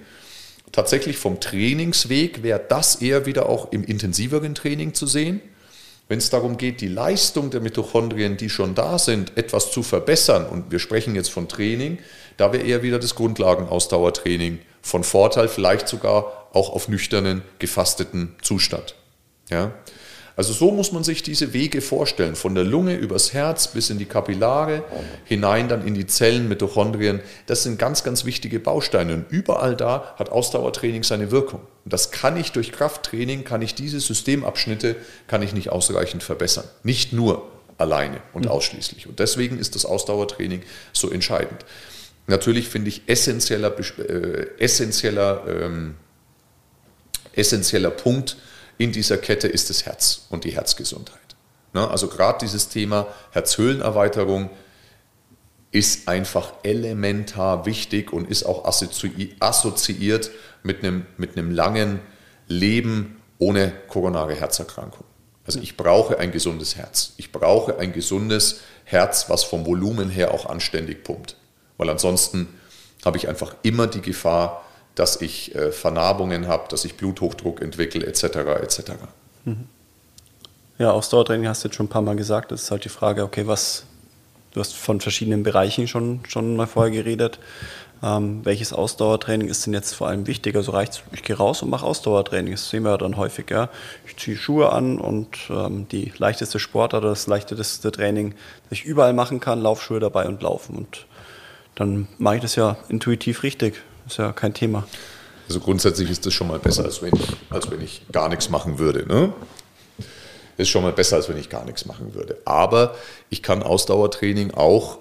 [0.72, 5.42] Tatsächlich vom Trainingsweg wäre das eher wieder auch im intensiveren Training zu sehen.
[6.08, 10.46] Wenn es darum geht, die Leistung der Mitochondrien, die schon da sind, etwas zu verbessern,
[10.46, 11.98] und wir sprechen jetzt von Training,
[12.38, 18.96] da wäre eher wieder das Grundlagenausdauertraining von Vorteil, vielleicht sogar auch auf nüchternen, gefasteten Zustand.
[19.50, 19.74] Ja?
[20.36, 23.98] Also so muss man sich diese Wege vorstellen, von der Lunge übers Herz bis in
[23.98, 24.84] die Kapillare,
[25.24, 27.22] hinein dann in die Zellen, Mitochondrien.
[27.46, 31.62] Das sind ganz, ganz wichtige Bausteine und überall da hat Ausdauertraining seine Wirkung.
[31.86, 36.66] Und das kann ich durch Krafttraining, kann ich diese Systemabschnitte, kann ich nicht ausreichend verbessern.
[36.84, 38.52] Nicht nur alleine und mhm.
[38.52, 39.08] ausschließlich.
[39.08, 41.66] Und deswegen ist das Ausdauertraining so entscheidend.
[42.28, 45.96] Natürlich finde ich essentieller, äh, essentieller, ähm,
[47.34, 48.38] essentieller Punkt,
[48.78, 51.20] in dieser Kette ist das Herz und die Herzgesundheit.
[51.74, 51.88] Ne?
[51.90, 54.50] Also gerade dieses Thema Herzhöhlenerweiterung
[55.72, 60.32] ist einfach elementar wichtig und ist auch assoziiert
[60.64, 62.00] mit einem, mit einem langen
[62.48, 65.06] Leben ohne koronare Herzerkrankung.
[65.46, 67.14] Also ich brauche ein gesundes Herz.
[67.18, 71.36] Ich brauche ein gesundes Herz, was vom Volumen her auch anständig pumpt.
[71.78, 72.48] Weil ansonsten
[73.04, 74.65] habe ich einfach immer die Gefahr,
[74.96, 78.24] dass ich äh, Vernarbungen habe, dass ich Bluthochdruck entwickle, etc.
[78.62, 78.92] etc.
[79.44, 79.66] Mhm.
[80.78, 82.52] Ja, Ausdauertraining hast du jetzt schon ein paar Mal gesagt.
[82.52, 83.86] Das ist halt die Frage, okay, was,
[84.52, 87.40] du hast von verschiedenen Bereichen schon, schon mal vorher geredet.
[88.04, 90.56] Ähm, welches Ausdauertraining ist denn jetzt vor allem wichtig?
[90.56, 92.52] Also reicht ich gehe raus und mache Ausdauertraining.
[92.54, 93.50] Das sehen wir ja dann häufig.
[93.50, 93.70] Ja?
[94.06, 98.36] Ich ziehe Schuhe an und ähm, die leichteste Sportart oder das leichteste Training,
[98.70, 100.76] das ich überall machen kann, Laufschuhe dabei und laufen.
[100.76, 101.06] Und
[101.76, 103.82] dann mache ich das ja intuitiv richtig.
[104.08, 104.88] Ist ja kein Thema.
[105.48, 108.50] Also grundsätzlich ist das schon mal besser, als wenn ich, als wenn ich gar nichts
[108.50, 109.06] machen würde.
[109.08, 109.34] Ne?
[110.58, 112.38] Ist schon mal besser, als wenn ich gar nichts machen würde.
[112.46, 112.96] Aber
[113.30, 115.00] ich kann Ausdauertraining auch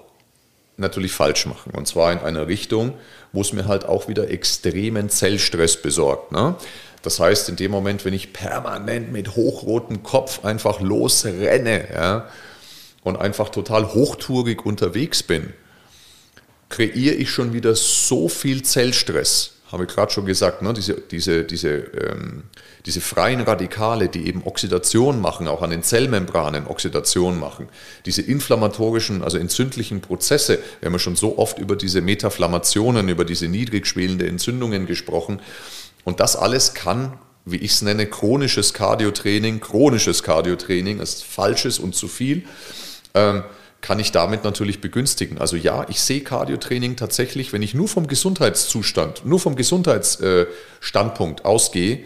[0.77, 1.71] natürlich falsch machen.
[1.73, 2.93] Und zwar in einer Richtung,
[3.31, 6.31] wo es mir halt auch wieder extremen Zellstress besorgt.
[6.31, 6.55] Ne?
[7.01, 12.27] Das heißt, in dem Moment, wenn ich permanent mit hochrotem Kopf einfach losrenne ja,
[13.03, 15.53] und einfach total hochtourig unterwegs bin,
[16.69, 19.51] kreiere ich schon wieder so viel Zellstress.
[19.71, 20.73] Habe ich gerade schon gesagt, ne?
[20.73, 22.43] diese, diese, diese, ähm,
[22.85, 27.67] diese freien Radikale, die eben Oxidation machen, auch an den Zellmembranen Oxidation machen,
[28.05, 33.25] diese inflammatorischen, also entzündlichen Prozesse, wir haben ja schon so oft über diese Metaflammationen, über
[33.25, 35.41] diese niedrig schwelende Entzündungen gesprochen.
[36.03, 41.95] Und das alles kann, wie ich es nenne, chronisches Kardiotraining, chronisches Kardiotraining, ist falsches und
[41.95, 42.43] zu viel.
[43.15, 43.43] Ähm,
[43.85, 45.37] kann ich damit natürlich begünstigen.
[45.37, 51.99] Also ja, ich sehe Cardiotraining tatsächlich, wenn ich nur vom Gesundheitszustand, nur vom Gesundheitsstandpunkt ausgehe,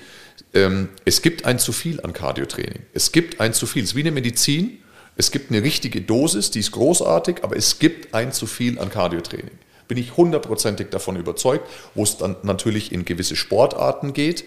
[0.54, 2.82] ähm, es gibt ein zu viel an Cardiotraining.
[2.94, 3.84] Es gibt ein zu viel.
[3.84, 4.80] Es ist wie eine Medizin.
[5.16, 8.90] Es gibt eine richtige Dosis, die ist großartig, aber es gibt ein zu viel an
[8.90, 9.58] Cardiotraining.
[9.88, 11.66] Bin ich hundertprozentig davon überzeugt,
[11.96, 14.44] wo es dann natürlich in gewisse Sportarten geht,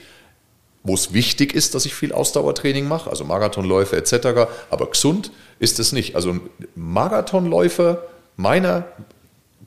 [0.84, 5.78] wo es wichtig ist, dass ich viel Ausdauertraining mache, also Marathonläufe etc., aber gesund ist
[5.78, 6.16] es nicht.
[6.16, 6.40] Also ein
[6.74, 8.02] Marathonläufer,
[8.36, 8.84] meiner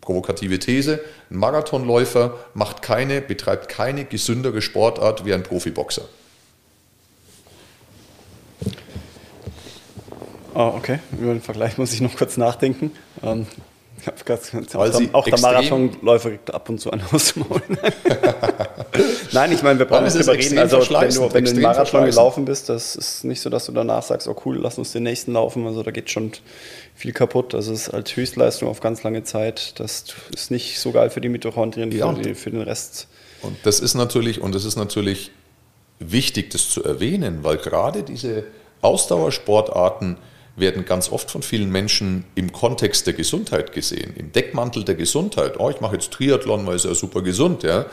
[0.01, 0.99] provokative These,
[1.29, 6.03] ein Marathonläufer macht keine, betreibt keine gesündere Sportart wie ein Profiboxer.
[10.53, 12.91] Oh, okay, über den Vergleich muss ich noch kurz nachdenken.
[13.21, 13.45] Ähm,
[14.73, 17.45] auch, der, auch der Marathonläufer kriegt ab und zu einen aus dem.
[19.31, 20.57] Nein, ich meine, wir brauchen nicht drüber reden.
[20.57, 23.71] Also, wenn du, wenn du einen Marathon gelaufen bist, das ist nicht so, dass du
[23.71, 25.65] danach sagst, oh cool, lass uns den nächsten laufen.
[25.65, 26.31] Also, da geht schon
[26.93, 27.55] viel kaputt.
[27.55, 29.79] Also, es ist als Höchstleistung auf ganz lange Zeit.
[29.79, 32.13] Das ist nicht so geil für die Mitochondrien, ja.
[32.13, 33.07] für, die, für den Rest.
[33.41, 35.31] Und das ist natürlich, und das ist natürlich
[35.99, 38.45] wichtig, das zu erwähnen, weil gerade diese
[38.81, 40.17] Ausdauersportarten,
[40.55, 45.59] werden ganz oft von vielen Menschen im Kontext der Gesundheit gesehen, im Deckmantel der Gesundheit.
[45.59, 47.85] Oh, ich mache jetzt Triathlon, weil es ja super gesund, ja.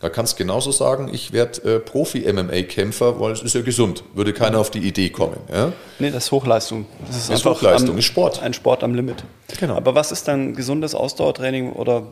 [0.00, 4.04] Da kannst du genauso sagen, ich werde äh, Profi-MMA-Kämpfer, weil es ist ja gesund.
[4.12, 5.38] Würde keiner auf die Idee kommen.
[5.50, 5.72] Ja?
[5.98, 6.84] Nee, das ist Hochleistung.
[7.06, 8.42] Das ist, das ist Hochleistung, am, ist Sport.
[8.42, 9.24] Ein Sport am Limit.
[9.58, 9.76] Genau.
[9.76, 12.02] Aber was ist dann gesundes Ausdauertraining oder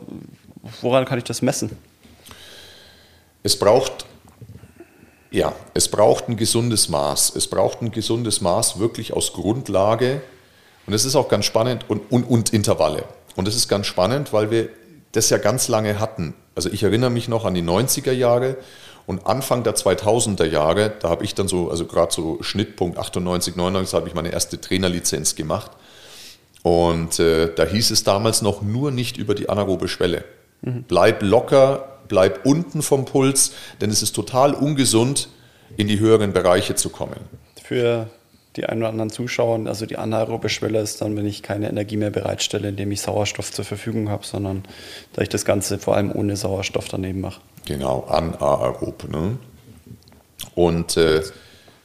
[0.81, 1.77] woran kann ich das messen?
[3.43, 4.05] Es braucht
[5.33, 7.35] ja, es braucht ein gesundes Maß.
[7.35, 10.21] Es braucht ein gesundes Maß wirklich aus Grundlage.
[10.85, 13.03] Und es ist auch ganz spannend und, und, und Intervalle.
[13.35, 14.69] Und es ist ganz spannend, weil wir
[15.11, 16.35] das ja ganz lange hatten.
[16.55, 18.57] Also ich erinnere mich noch an die 90er Jahre
[19.07, 23.55] und Anfang der 2000er Jahre, da habe ich dann so, also gerade so Schnittpunkt 98,
[23.55, 25.71] 99, habe ich meine erste Trainerlizenz gemacht.
[26.61, 30.25] Und äh, da hieß es damals noch nur nicht über die anaerobe Schwelle.
[30.61, 30.85] Mhm.
[30.87, 35.29] Bleib locker, bleib unten vom Puls, denn es ist total ungesund,
[35.77, 37.19] in die höheren Bereiche zu kommen.
[37.63, 38.07] Für
[38.55, 41.97] die einen oder anderen Zuschauer, also die anaerobe Schwelle ist dann, wenn ich keine Energie
[41.97, 44.63] mehr bereitstelle, indem ich Sauerstoff zur Verfügung habe, sondern
[45.13, 47.41] da ich das Ganze vor allem ohne Sauerstoff daneben mache.
[47.65, 49.09] Genau, anaerob.
[49.09, 49.39] Ne?
[50.53, 51.23] Und äh,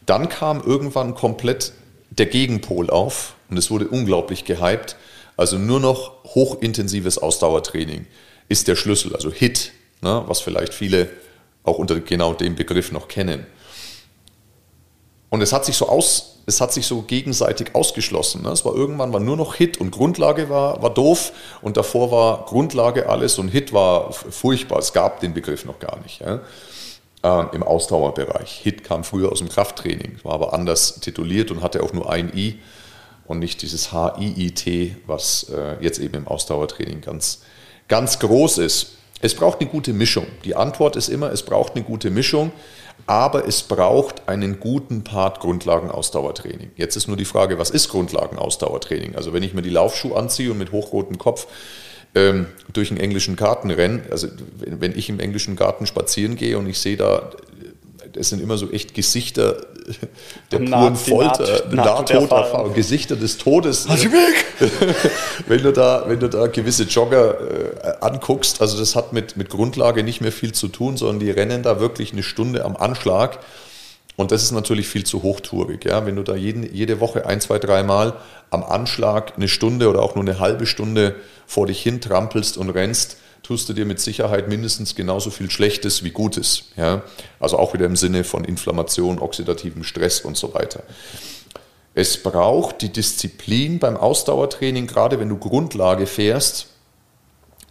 [0.04, 1.72] dann kam irgendwann komplett
[2.10, 4.96] der Gegenpol auf und es wurde unglaublich gehypt.
[5.38, 8.04] Also nur noch hochintensives Ausdauertraining
[8.50, 11.08] ist der Schlüssel, also HIT ne, was vielleicht viele
[11.64, 13.46] auch unter genau dem Begriff noch kennen.
[15.30, 18.42] Und es hat sich so aus, es hat sich so gegenseitig ausgeschlossen.
[18.42, 18.50] Ne?
[18.50, 22.46] Es war irgendwann war nur noch Hit und Grundlage war, war doof und davor war
[22.46, 24.78] Grundlage alles und Hit war furchtbar.
[24.78, 26.20] Es gab den Begriff noch gar nicht.
[26.20, 26.40] Ja?
[27.22, 28.60] Ähm, Im Ausdauerbereich.
[28.62, 32.32] Hit kam früher aus dem Krafttraining, war aber anders tituliert und hatte auch nur ein
[32.34, 32.58] I
[33.26, 37.42] und nicht dieses H-I-I-T, was äh, jetzt eben im Ausdauertraining ganz,
[37.88, 38.97] ganz groß ist.
[39.20, 40.26] Es braucht eine gute Mischung.
[40.44, 42.52] Die Antwort ist immer, es braucht eine gute Mischung,
[43.06, 46.70] aber es braucht einen guten Part Grundlagenausdauertraining.
[46.76, 49.16] Jetzt ist nur die Frage, was ist Grundlagenausdauertraining?
[49.16, 51.46] Also wenn ich mir die Laufschuhe anziehe und mit hochrotem Kopf
[52.14, 54.28] ähm, durch einen englischen Garten renne, also
[54.58, 57.30] wenn, wenn ich im englischen Garten spazieren gehe und ich sehe da
[58.12, 59.56] das sind immer so echt Gesichter
[60.50, 62.74] der Naht- puren Folter, Naht- Nahtoderfahrung.
[62.74, 63.88] Gesichter des Todes.
[63.88, 64.44] Weg!
[65.48, 69.48] wenn, du da, wenn du da gewisse Jogger äh, anguckst, also das hat mit, mit
[69.50, 73.38] Grundlage nicht mehr viel zu tun, sondern die rennen da wirklich eine Stunde am Anschlag.
[74.16, 75.84] Und das ist natürlich viel zu hochtourig.
[75.84, 76.04] Ja?
[76.04, 78.14] Wenn du da jeden, jede Woche ein, zwei, dreimal
[78.50, 81.14] am Anschlag eine Stunde oder auch nur eine halbe Stunde
[81.46, 86.04] vor dich hin trampelst und rennst, tust du dir mit Sicherheit mindestens genauso viel Schlechtes
[86.04, 86.64] wie Gutes.
[86.76, 87.02] Ja?
[87.40, 90.82] Also auch wieder im Sinne von Inflammation, oxidativem Stress und so weiter.
[91.94, 96.66] Es braucht die Disziplin beim Ausdauertraining, gerade wenn du Grundlage fährst,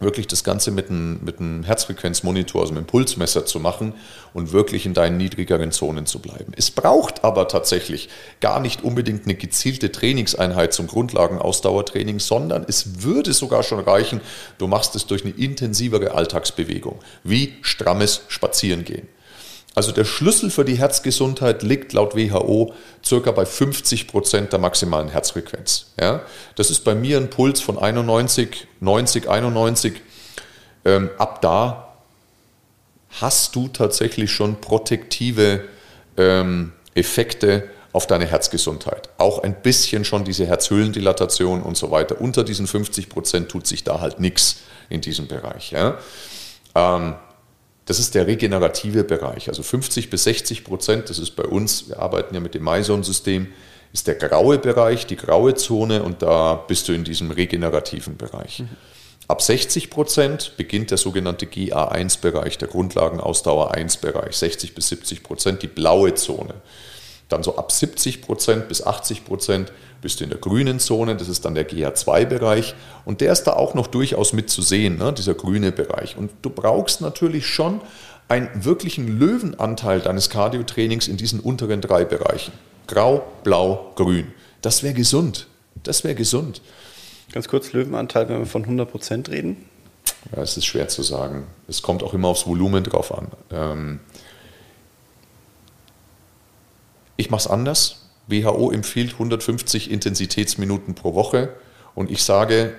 [0.00, 3.94] wirklich das Ganze mit einem, mit einem Herzfrequenzmonitor, also mit einem Pulsmesser zu machen
[4.32, 6.52] und wirklich in deinen niedrigeren Zonen zu bleiben.
[6.56, 8.08] Es braucht aber tatsächlich
[8.40, 14.20] gar nicht unbedingt eine gezielte Trainingseinheit zum Grundlagenausdauertraining, sondern es würde sogar schon reichen,
[14.58, 19.08] du machst es durch eine intensivere Alltagsbewegung, wie strammes Spazierengehen.
[19.78, 22.74] Also der Schlüssel für die Herzgesundheit liegt laut WHO
[23.06, 25.92] circa bei 50 Prozent der maximalen Herzfrequenz.
[26.00, 26.22] Ja?
[26.56, 30.00] Das ist bei mir ein Puls von 91, 90, 91.
[30.84, 31.94] Ähm, ab da
[33.20, 35.62] hast du tatsächlich schon protektive
[36.16, 39.10] ähm, Effekte auf deine Herzgesundheit.
[39.16, 42.20] Auch ein bisschen schon diese Herzhöhlendilatation und so weiter.
[42.20, 44.56] Unter diesen 50 Prozent tut sich da halt nichts
[44.88, 45.70] in diesem Bereich.
[45.70, 45.98] Ja?
[46.74, 47.14] Ähm,
[47.88, 49.48] das ist der regenerative Bereich.
[49.48, 53.48] Also 50 bis 60 Prozent, das ist bei uns, wir arbeiten ja mit dem MyZone-System,
[53.94, 58.60] ist der graue Bereich, die graue Zone und da bist du in diesem regenerativen Bereich.
[58.60, 58.68] Mhm.
[59.26, 65.66] Ab 60 Prozent beginnt der sogenannte GA1-Bereich, der Grundlagenausdauer 1-Bereich, 60 bis 70 Prozent, die
[65.66, 66.54] blaue Zone.
[67.30, 71.28] Dann so ab 70 Prozent bis 80 Prozent bist du in der grünen Zone, das
[71.28, 75.12] ist dann der GA2-Bereich und der ist da auch noch durchaus mit zu sehen, ne,
[75.12, 76.16] dieser grüne Bereich.
[76.16, 77.80] Und du brauchst natürlich schon
[78.28, 82.52] einen wirklichen Löwenanteil deines Cardiotrainings in diesen unteren drei Bereichen.
[82.86, 84.32] Grau, Blau, Grün.
[84.62, 85.46] Das wäre gesund.
[85.82, 86.60] Das wäre gesund.
[87.32, 89.64] Ganz kurz, Löwenanteil, wenn wir von 100% reden.
[90.34, 91.46] Ja, es ist schwer zu sagen.
[91.68, 93.28] Es kommt auch immer aufs Volumen drauf an.
[93.50, 94.00] Ähm
[97.16, 98.07] ich mache es anders.
[98.28, 101.50] WHO empfiehlt 150 Intensitätsminuten pro Woche
[101.94, 102.74] und ich sage,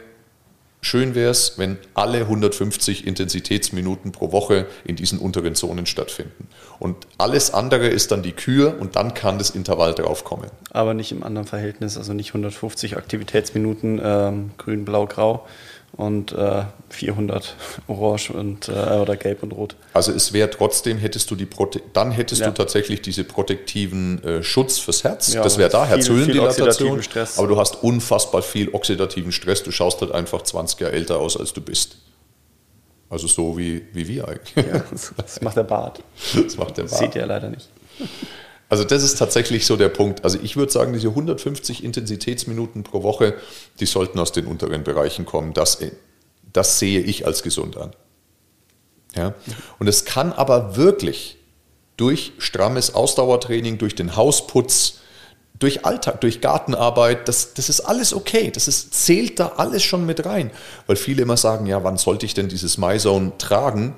[0.82, 6.48] schön wäre es, wenn alle 150 Intensitätsminuten pro Woche in diesen unteren Zonen stattfinden.
[6.80, 10.50] Und alles andere ist dann die Kür und dann kann das Intervall draufkommen.
[10.72, 15.46] Aber nicht im anderen Verhältnis, also nicht 150 Aktivitätsminuten ähm, grün, blau, grau
[15.94, 17.56] und äh, 400
[17.88, 19.76] orange und, äh, oder gelb und rot.
[19.94, 22.48] Also es wäre trotzdem, hättest du die Prote dann hättest Ja.
[22.48, 25.34] du tatsächlich diese protektiven äh, Schutz fürs Herz.
[25.34, 26.56] Ja, das wäre da, Herzhöhlendilatation.
[26.58, 27.38] viel oxidativen Stress.
[27.40, 29.64] Aber du hast unfassbar viel oxidativen Stress.
[29.64, 31.98] Du schaust halt einfach 20 Jahre älter aus, als du bist.
[33.10, 34.56] Also so wie, wie wir eigentlich.
[34.66, 36.02] Ja, das, das macht der Bart.
[36.44, 37.02] Das macht der Das Bart.
[37.04, 37.68] seht ihr leider nicht.
[38.70, 40.24] Also das ist tatsächlich so der Punkt.
[40.24, 43.34] Also ich würde sagen, diese 150 Intensitätsminuten pro Woche,
[43.80, 45.54] die sollten aus den unteren Bereichen kommen.
[45.54, 45.80] Das,
[46.54, 47.92] das sehe ich als gesund an.
[49.16, 49.34] Ja?
[49.80, 51.38] Und es kann aber wirklich
[51.98, 55.00] durch strammes Ausdauertraining, durch den Hausputz,
[55.58, 58.52] durch Alltag, durch Gartenarbeit, das, das ist alles okay.
[58.52, 60.52] Das ist, zählt da alles schon mit rein.
[60.88, 63.96] Weil viele immer sagen, ja, wann sollte ich denn dieses MyZone tragen?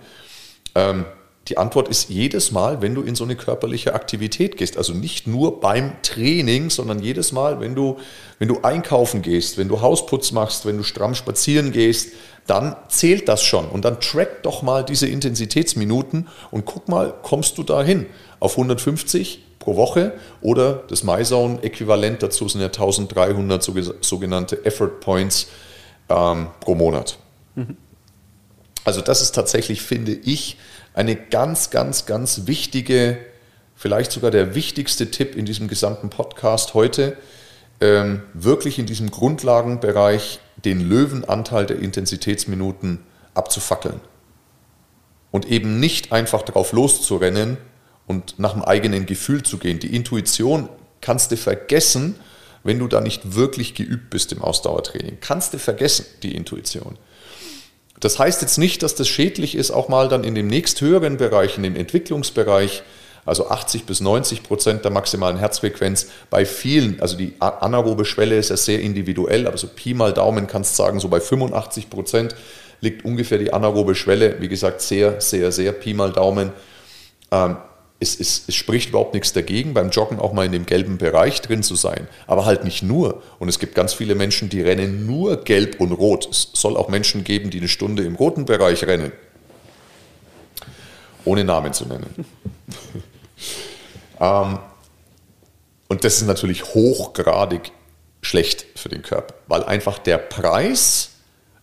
[0.75, 1.05] Ähm,
[1.51, 4.77] die Antwort ist jedes Mal, wenn du in so eine körperliche Aktivität gehst.
[4.77, 7.97] Also nicht nur beim Training, sondern jedes Mal, wenn du,
[8.39, 12.13] wenn du einkaufen gehst, wenn du Hausputz machst, wenn du stramm spazieren gehst,
[12.47, 13.67] dann zählt das schon.
[13.67, 18.05] Und dann track doch mal diese Intensitätsminuten und guck mal, kommst du dahin
[18.39, 25.47] auf 150 pro Woche oder das MyZone-Äquivalent dazu sind ja 1300 soge- sogenannte Effort Points
[26.07, 27.17] ähm, pro Monat.
[28.85, 30.57] Also das ist tatsächlich, finde ich,
[30.93, 33.17] eine ganz, ganz, ganz wichtige,
[33.75, 37.17] vielleicht sogar der wichtigste Tipp in diesem gesamten Podcast heute,
[37.79, 42.99] ähm, wirklich in diesem Grundlagenbereich den Löwenanteil der Intensitätsminuten
[43.33, 43.99] abzufackeln.
[45.31, 47.57] Und eben nicht einfach drauf loszurennen
[48.05, 49.79] und nach dem eigenen Gefühl zu gehen.
[49.79, 50.67] Die Intuition
[50.99, 52.15] kannst du vergessen,
[52.63, 55.17] wenn du da nicht wirklich geübt bist im Ausdauertraining.
[55.21, 56.97] Kannst du vergessen, die Intuition.
[58.01, 61.55] Das heißt jetzt nicht, dass das schädlich ist, auch mal dann in dem nächsthöheren Bereich,
[61.57, 62.83] in dem Entwicklungsbereich,
[63.25, 68.49] also 80 bis 90 Prozent der maximalen Herzfrequenz bei vielen, also die anaerobe Schwelle ist
[68.49, 72.35] ja sehr individuell, aber so Pi mal Daumen kannst du sagen, so bei 85 Prozent
[72.81, 76.51] liegt ungefähr die anaerobe Schwelle, wie gesagt, sehr, sehr, sehr Pi mal Daumen.
[77.31, 77.57] Ähm,
[78.01, 81.39] es, es, es, spricht überhaupt nichts dagegen, beim Joggen auch mal in dem gelben Bereich
[81.41, 82.07] drin zu sein.
[82.25, 83.21] Aber halt nicht nur.
[83.37, 86.27] Und es gibt ganz viele Menschen, die rennen nur gelb und rot.
[86.29, 89.11] Es soll auch Menschen geben, die eine Stunde im roten Bereich rennen.
[91.25, 92.25] Ohne Namen zu nennen.
[94.19, 94.59] ähm,
[95.87, 97.71] und das ist natürlich hochgradig
[98.23, 101.11] schlecht für den Körper, weil einfach der Preis,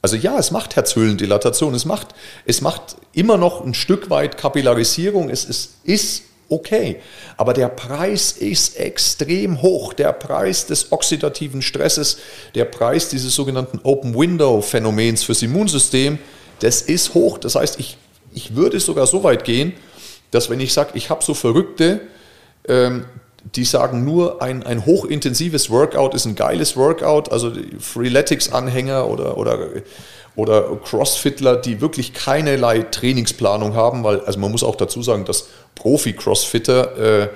[0.02, 2.08] also ja, es macht Herzhöhlendilatation, es macht,
[2.44, 7.00] es macht immer noch ein Stück weit Kapillarisierung, es ist, ist okay,
[7.36, 12.18] aber der Preis ist extrem hoch, der Preis des oxidativen Stresses,
[12.54, 16.18] der Preis dieses sogenannten Open Window Phänomens fürs Immunsystem,
[16.60, 17.38] das ist hoch.
[17.38, 17.96] Das heißt, ich,
[18.34, 19.72] ich würde sogar so weit gehen,
[20.30, 22.00] dass wenn ich sage, ich habe so Verrückte,
[22.66, 23.04] ähm,
[23.44, 29.58] die sagen nur, ein, ein hochintensives Workout ist ein geiles Workout, also Freeletics-Anhänger oder, oder,
[30.36, 35.48] oder Crossfitler, die wirklich keinerlei Trainingsplanung haben, weil, also man muss auch dazu sagen, dass
[35.76, 37.28] Profi-Crossfitter äh,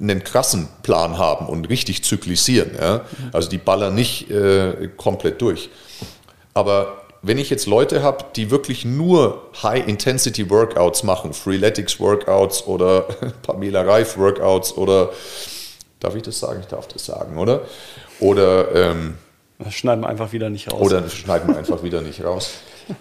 [0.00, 2.72] einen krassen Plan haben und richtig zyklisieren.
[2.78, 3.02] Ja?
[3.32, 5.70] Also die ballern nicht äh, komplett durch.
[6.54, 13.02] Aber wenn ich jetzt Leute habe, die wirklich nur High-Intensity-Workouts machen, Freeletics-Workouts oder
[13.42, 15.10] Pamela Reif-Workouts oder,
[16.00, 16.60] darf ich das sagen?
[16.60, 17.62] Ich darf das sagen, oder?
[18.18, 19.14] Oder ähm,
[19.58, 20.80] das schneiden wir einfach wieder nicht raus.
[20.80, 22.50] Oder schneiden wir einfach wieder nicht raus.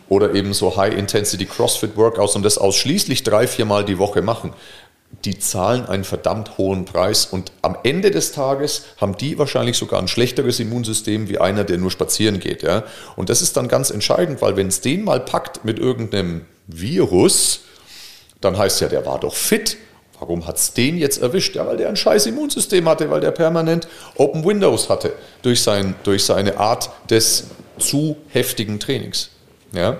[0.07, 4.53] Oder eben so High-Intensity CrossFit-Workouts und das ausschließlich drei, viermal die Woche machen
[5.25, 9.99] die zahlen einen verdammt hohen Preis und am Ende des Tages haben die wahrscheinlich sogar
[9.99, 12.63] ein schlechteres Immunsystem wie einer, der nur spazieren geht.
[12.63, 12.83] Ja?
[13.15, 17.61] Und das ist dann ganz entscheidend, weil wenn es den mal packt mit irgendeinem Virus,
[18.39, 19.77] dann heißt ja, der war doch fit.
[20.19, 21.55] Warum hat es den jetzt erwischt?
[21.55, 25.95] Ja, weil der ein scheiß Immunsystem hatte, weil der permanent Open Windows hatte durch, sein,
[26.03, 27.45] durch seine Art des
[27.79, 29.29] zu heftigen Trainings.
[29.73, 29.97] Ja?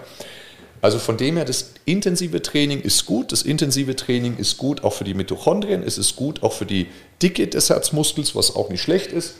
[0.81, 3.31] Also von dem her, das intensive Training ist gut.
[3.31, 5.83] Das intensive Training ist gut auch für die Mitochondrien.
[5.83, 6.87] Es ist gut auch für die
[7.21, 9.35] Dicke des Herzmuskels, was auch nicht schlecht ist.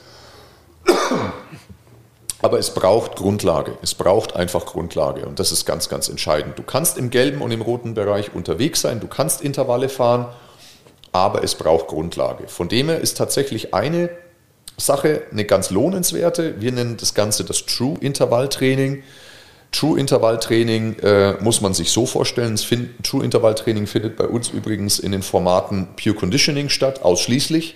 [2.43, 3.77] Aber es braucht Grundlage.
[3.81, 5.25] Es braucht einfach Grundlage.
[5.25, 6.59] Und das ist ganz, ganz entscheidend.
[6.59, 8.99] Du kannst im gelben und im roten Bereich unterwegs sein.
[8.99, 10.27] Du kannst Intervalle fahren.
[11.11, 12.47] Aber es braucht Grundlage.
[12.47, 14.09] Von dem her ist tatsächlich eine
[14.77, 16.61] Sache eine ganz lohnenswerte.
[16.61, 18.93] Wir nennen das Ganze das True Intervalltraining.
[18.93, 19.03] True
[19.97, 22.57] Intervalltraining äh, muss man sich so vorstellen.
[22.57, 27.75] Find, True Intervalltraining findet bei uns übrigens in den Formaten Pure Conditioning statt, ausschließlich.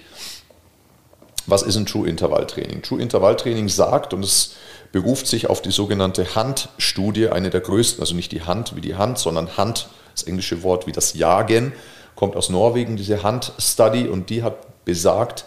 [1.47, 2.81] Was ist ein True Intervalltraining?
[2.81, 4.55] True Intervalltraining sagt, und es
[4.91, 8.95] beruft sich auf die sogenannte Hand-Studie, eine der größten, also nicht die Hand wie die
[8.95, 11.73] Hand, sondern Hand, das englische Wort wie das Jagen,
[12.15, 15.45] kommt aus Norwegen, diese Hand-Study, und die hat besagt,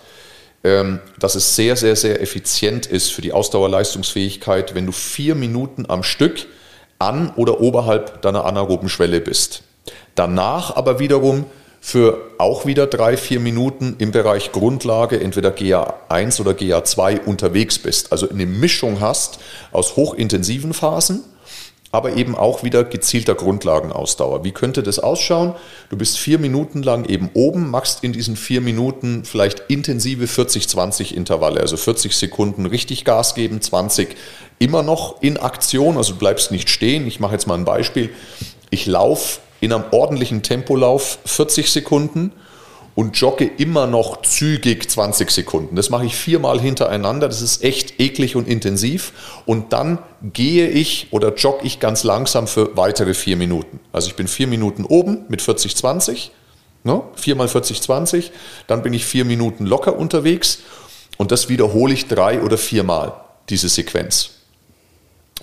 [0.62, 6.02] dass es sehr, sehr, sehr effizient ist für die Ausdauerleistungsfähigkeit, wenn du vier Minuten am
[6.02, 6.46] Stück
[6.98, 9.62] an oder oberhalb deiner anaeroben Schwelle bist.
[10.14, 11.46] Danach aber wiederum
[11.80, 18.10] für auch wieder drei, vier Minuten im Bereich Grundlage, entweder GA1 oder GA2 unterwegs bist.
[18.10, 19.38] Also eine Mischung hast
[19.70, 21.22] aus hochintensiven Phasen
[21.90, 24.44] aber eben auch wieder gezielter Grundlagenausdauer.
[24.44, 25.54] Wie könnte das ausschauen?
[25.88, 31.14] Du bist vier Minuten lang eben oben, machst in diesen vier Minuten vielleicht intensive 40-20
[31.14, 34.16] Intervalle, also 40 Sekunden richtig Gas geben, 20
[34.58, 37.06] immer noch in Aktion, also du bleibst nicht stehen.
[37.06, 38.10] Ich mache jetzt mal ein Beispiel.
[38.70, 42.32] Ich laufe in einem ordentlichen Tempolauf 40 Sekunden
[42.98, 45.76] und jogge immer noch zügig 20 Sekunden.
[45.76, 47.28] Das mache ich viermal hintereinander.
[47.28, 49.12] Das ist echt eklig und intensiv.
[49.46, 53.78] Und dann gehe ich oder jogge ich ganz langsam für weitere vier Minuten.
[53.92, 56.32] Also ich bin vier Minuten oben mit 40, 20.
[56.82, 57.02] Ne?
[57.14, 58.32] Viermal 40, 20.
[58.66, 60.58] Dann bin ich vier Minuten locker unterwegs.
[61.18, 63.12] Und das wiederhole ich drei oder viermal,
[63.48, 64.30] diese Sequenz.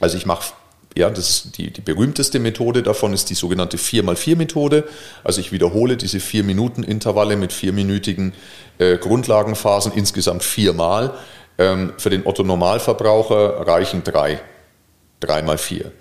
[0.01, 0.51] Also ich mache
[0.97, 4.85] ja, das die, die berühmteste Methode davon ist die sogenannte 4x4-Methode.
[5.23, 8.33] Also ich wiederhole diese 4-Minuten-Intervalle mit vierminütigen
[8.77, 11.13] äh, Grundlagenphasen insgesamt viermal.
[11.57, 14.39] Ähm, für den Otto-Normalverbraucher reichen drei,
[15.19, 15.91] drei mal vier.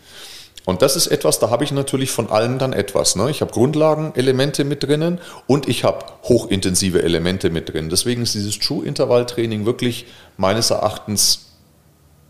[0.64, 3.16] Und das ist etwas, da habe ich natürlich von allen dann etwas.
[3.16, 3.30] Ne?
[3.30, 7.90] Ich habe Grundlagenelemente mit drinnen und ich habe hochintensive Elemente mit drin.
[7.90, 10.06] Deswegen ist dieses True-Intervall-Training wirklich
[10.38, 11.43] meines Erachtens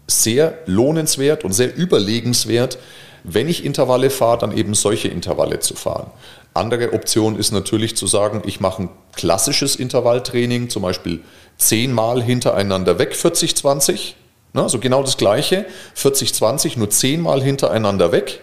[0.07, 2.79] sehr lohnenswert und sehr überlegenswert,
[3.25, 6.11] wenn ich Intervalle fahre, dann eben solche Intervalle zu fahren.
[6.53, 11.21] Andere Option ist natürlich zu sagen, ich mache ein klassisches Intervalltraining, zum Beispiel
[11.57, 14.13] zehnmal hintereinander weg, 40-20.
[14.53, 15.67] Also genau das gleiche,
[15.97, 18.41] 40-20, nur zehnmal hintereinander weg,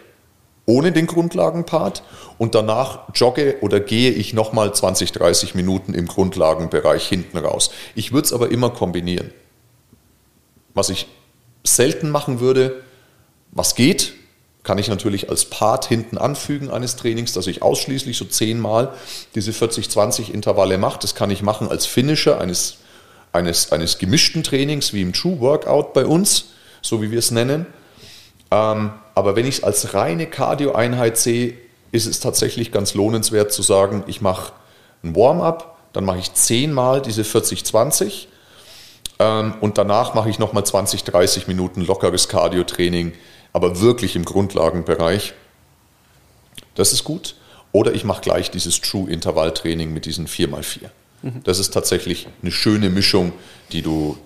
[0.66, 2.04] ohne den Grundlagenpart.
[2.38, 7.72] Und danach jogge oder gehe ich nochmal 20, 30 Minuten im Grundlagenbereich hinten raus.
[7.96, 9.32] Ich würde es aber immer kombinieren.
[10.74, 11.08] Was ich
[11.64, 12.82] selten machen würde,
[13.52, 14.14] was geht,
[14.64, 18.94] kann ich natürlich als Part hinten anfügen eines Trainings, dass ich ausschließlich so zehnmal
[19.34, 21.00] diese 40-20 Intervalle mache.
[21.02, 22.78] Das kann ich machen als Finisher eines,
[23.32, 26.46] eines, eines gemischten Trainings, wie im True Workout bei uns,
[26.82, 27.66] so wie wir es nennen.
[28.52, 31.56] Ähm, aber wenn ich es als reine Cardio-Einheit sehe,
[31.92, 34.54] ist es tatsächlich ganz lohnenswert zu sagen, ich mache
[35.04, 38.31] ein Warm-up, dann mache ich zehnmal diese 40-20 ähm,
[39.60, 43.14] und danach mache ich nochmal 20, 30 Minuten lockeres Cardio-Training
[43.54, 45.34] aber wirklich im Grundlagenbereich.
[46.76, 47.36] Das ist gut.
[47.72, 50.90] Oder ich mache gleich dieses True-Intervalltraining mit diesen 4x4.
[51.22, 51.44] Mhm.
[51.44, 53.34] Das ist tatsächlich eine schöne Mischung,
[53.72, 54.18] die, du,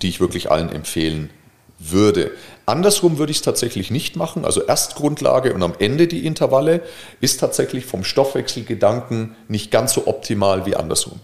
[0.00, 1.30] die ich wirklich allen empfehlen
[1.78, 2.30] würde.
[2.66, 4.44] Andersrum würde ich es tatsächlich nicht machen.
[4.44, 6.82] Also erst Grundlage und am Ende die Intervalle
[7.20, 11.20] ist tatsächlich vom Stoffwechselgedanken nicht ganz so optimal wie andersrum.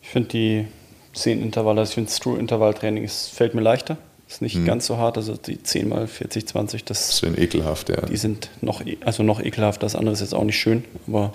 [0.00, 0.66] Ich finde die
[1.12, 3.96] 10 Intervalle, ich finde das True-Intervalltraining fällt mir leichter.
[4.28, 4.64] Ist nicht hm.
[4.64, 8.02] ganz so hart, also die 10 mal 40, 20, das sind ekelhaft, ja.
[8.02, 11.32] Die sind noch, e, also noch ekelhaft, das andere ist jetzt auch nicht schön, aber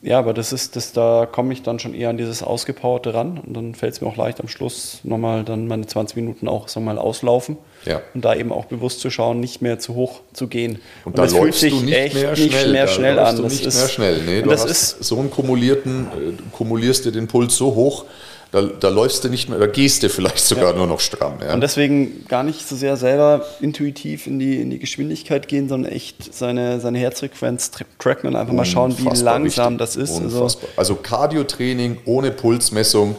[0.00, 3.38] ja, aber das ist, das, da komme ich dann schon eher an dieses Ausgepowerte ran
[3.44, 6.68] und dann fällt es mir auch leicht am Schluss nochmal dann meine 20 Minuten auch
[6.68, 7.58] sag mal, auslaufen.
[7.84, 8.02] Ja.
[8.14, 10.80] Und da eben auch bewusst zu schauen, nicht mehr zu hoch zu gehen.
[11.04, 13.36] Und, und da das fühlt sich du nicht echt mehr schnell, nicht mehr schnell an.
[13.36, 14.22] Du das nicht ist, mehr schnell.
[14.24, 18.04] Nee, du hast ist, so einen kumulierten, äh, du kumulierst dir den Puls so hoch,
[18.50, 20.76] da, da läufst du nicht mehr, da gehst du vielleicht sogar ja.
[20.76, 21.34] nur noch stramm.
[21.42, 21.52] Ja.
[21.52, 25.92] Und deswegen gar nicht so sehr selber intuitiv in die, in die Geschwindigkeit gehen, sondern
[25.92, 29.78] echt seine, seine Herzfrequenz tracken und einfach mal schauen, wie langsam wichtig.
[29.78, 30.22] das ist.
[30.22, 33.16] Also, also Cardio-Training ohne Pulsmessung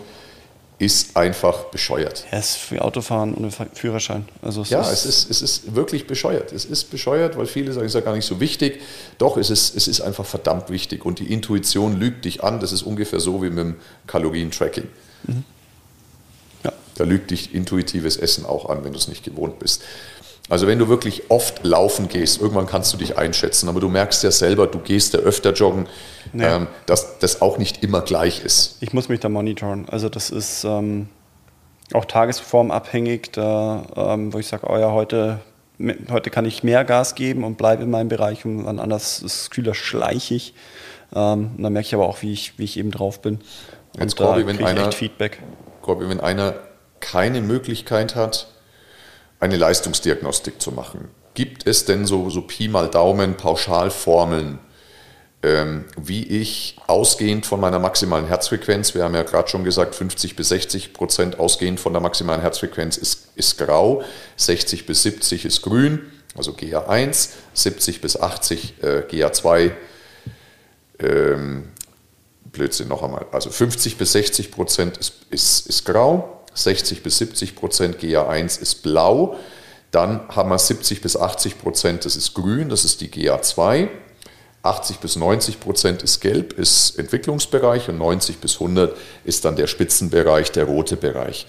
[0.80, 2.26] ist einfach bescheuert.
[2.32, 4.28] Ja, ist für Autofahren ohne Führerschein.
[4.42, 6.54] Also es ja, ist es, ist, es ist wirklich bescheuert.
[6.54, 8.80] Es ist bescheuert, weil viele sagen, es ist ja gar nicht so wichtig.
[9.18, 11.06] Doch, es ist, es ist einfach verdammt wichtig.
[11.06, 12.62] Und die Intuition lügt dich an.
[12.62, 13.76] Das ist ungefähr so wie mit dem
[14.08, 14.88] Kalorien-Tracking.
[15.28, 15.44] Mhm.
[16.64, 16.72] Ja.
[16.96, 19.84] Da lügt dich intuitives Essen auch an, wenn du es nicht gewohnt bist.
[20.48, 24.24] Also wenn du wirklich oft laufen gehst, irgendwann kannst du dich einschätzen, aber du merkst
[24.24, 25.88] ja selber, du gehst ja öfter joggen,
[26.34, 26.46] nee.
[26.46, 28.78] ähm, dass das auch nicht immer gleich ist.
[28.82, 29.88] Ich muss mich da monitoren.
[29.90, 31.10] Also das ist ähm,
[31.94, 35.40] auch tagesformabhängig, da, ähm, wo ich sage, oh ja, heute,
[36.10, 39.42] heute kann ich mehr Gas geben und bleibe in meinem Bereich und wann anders ist
[39.42, 40.54] es kühler schleichig.
[41.16, 43.40] Ähm, und dann merke ich aber auch, wie ich, wie ich eben drauf bin.
[43.98, 45.40] Jetzt Corby, wenn einer, Feedback.
[45.82, 46.56] Corby, wenn einer
[47.00, 48.48] keine Möglichkeit hat,
[49.40, 54.60] eine Leistungsdiagnostik zu machen, gibt es denn so, so Pi mal Daumen Pauschalformeln,
[55.42, 60.50] wie ich ausgehend von meiner maximalen Herzfrequenz, wir haben ja gerade schon gesagt, 50 bis
[60.50, 64.04] 60 Prozent ausgehend von der maximalen Herzfrequenz ist, ist grau,
[64.36, 66.02] 60 bis 70 ist grün,
[66.36, 69.72] also GA1, 70 bis 80 äh, GA2,
[71.00, 71.70] ähm,
[72.52, 73.26] Blödsinn noch einmal.
[73.32, 78.84] Also 50 bis 60 Prozent ist, ist, ist grau, 60 bis 70 Prozent GA1 ist
[78.84, 79.38] blau.
[79.92, 83.88] Dann haben wir 70 bis 80 Prozent, das ist grün, das ist die GA2.
[84.64, 89.68] 80 bis 90 Prozent ist gelb, ist Entwicklungsbereich und 90 bis 100 ist dann der
[89.68, 91.48] Spitzenbereich, der rote Bereich.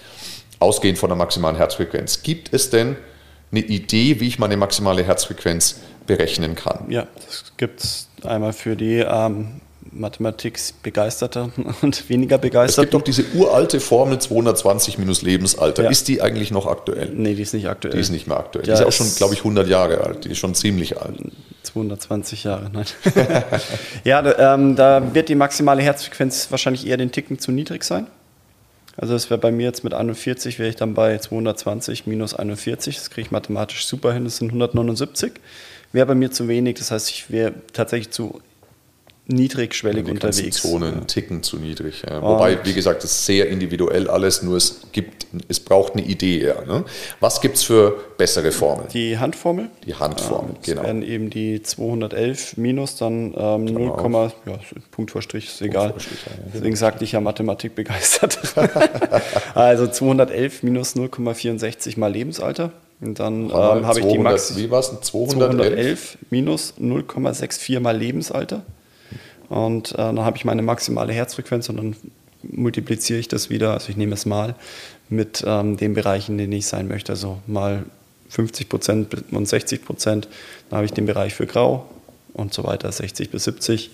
[0.61, 2.22] Ausgehend von der maximalen Herzfrequenz.
[2.22, 2.96] Gibt es denn
[3.50, 6.90] eine Idee, wie ich meine maximale Herzfrequenz berechnen kann?
[6.90, 9.61] Ja, das gibt es einmal für die ähm,
[9.93, 11.51] Mathematik begeisterter
[11.82, 12.82] und weniger begeisterter.
[12.82, 15.84] Es gibt doch diese uralte Formel 220 minus Lebensalter.
[15.84, 15.91] Ja.
[15.91, 17.11] Ist die eigentlich noch aktuell?
[17.14, 17.95] Nee, die ist nicht aktuell.
[17.95, 18.66] Die ist nicht mehr aktuell.
[18.66, 20.24] Ja, die ist auch schon, glaube ich, 100 Jahre alt.
[20.24, 21.16] Die ist schon ziemlich alt.
[21.62, 22.86] 220 Jahre, nein.
[24.05, 28.07] ja, da, ähm, da wird die maximale Herzfrequenz wahrscheinlich eher den Ticken zu niedrig sein.
[28.97, 32.97] Also das wäre bei mir jetzt mit 41, wäre ich dann bei 220 minus 41.
[32.97, 35.32] Das kriege ich mathematisch super hin, das sind 179.
[35.93, 38.41] Wäre bei mir zu wenig, das heißt, ich wäre tatsächlich zu
[39.31, 40.62] niedrigschwellig die unterwegs.
[40.62, 41.01] Zonen ja.
[41.03, 42.03] ticken zu niedrig.
[42.09, 42.22] Ja.
[42.22, 46.47] Wobei, wie gesagt, das ist sehr individuell alles, nur es gibt, es braucht eine Idee.
[46.47, 46.85] Ja, ne?
[47.20, 48.89] Was gibt es für bessere Formeln?
[48.93, 49.68] Die Handformel.
[49.87, 50.83] Die Handformel, ja, genau.
[50.83, 54.59] wären eben die 211 minus dann ähm, 0, ja,
[54.91, 55.95] Punkt vor Strich, ist egal.
[55.99, 56.18] Strich,
[56.53, 58.39] Deswegen sagte ich ja Mathematik begeistert.
[59.55, 62.72] also 211 minus 0,64 mal Lebensalter.
[63.01, 64.57] Und dann ähm, habe ich die Max.
[64.57, 64.89] Wie war es?
[65.01, 65.39] 211?
[65.39, 68.62] 211 minus 0,64 mal Lebensalter.
[69.51, 71.96] Und äh, dann habe ich meine maximale Herzfrequenz und dann
[72.42, 74.55] multipliziere ich das wieder, also ich nehme es mal,
[75.09, 77.12] mit ähm, den Bereichen, in denen ich sein möchte.
[77.12, 77.84] Also mal
[78.30, 80.28] 50 Prozent und 60 Prozent.
[80.70, 81.90] Dann habe ich den Bereich für Grau
[82.32, 83.90] und so weiter, 60 bis 70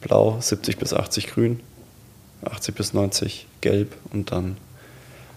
[0.00, 1.60] Blau, 70 bis 80 Grün,
[2.44, 4.56] 80 bis 90 Gelb und dann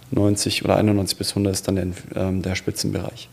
[0.10, 3.30] 90 oder 91 bis 100 ist dann der, ähm, der Spitzenbereich.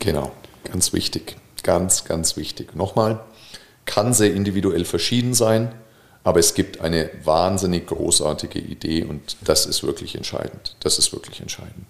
[0.00, 0.32] Genau,
[0.64, 2.76] ganz wichtig, ganz, ganz wichtig.
[2.76, 3.20] Nochmal,
[3.90, 5.74] kann sehr individuell verschieden sein,
[6.22, 10.76] aber es gibt eine wahnsinnig großartige Idee und das ist wirklich entscheidend.
[10.80, 11.86] Das ist wirklich entscheidend.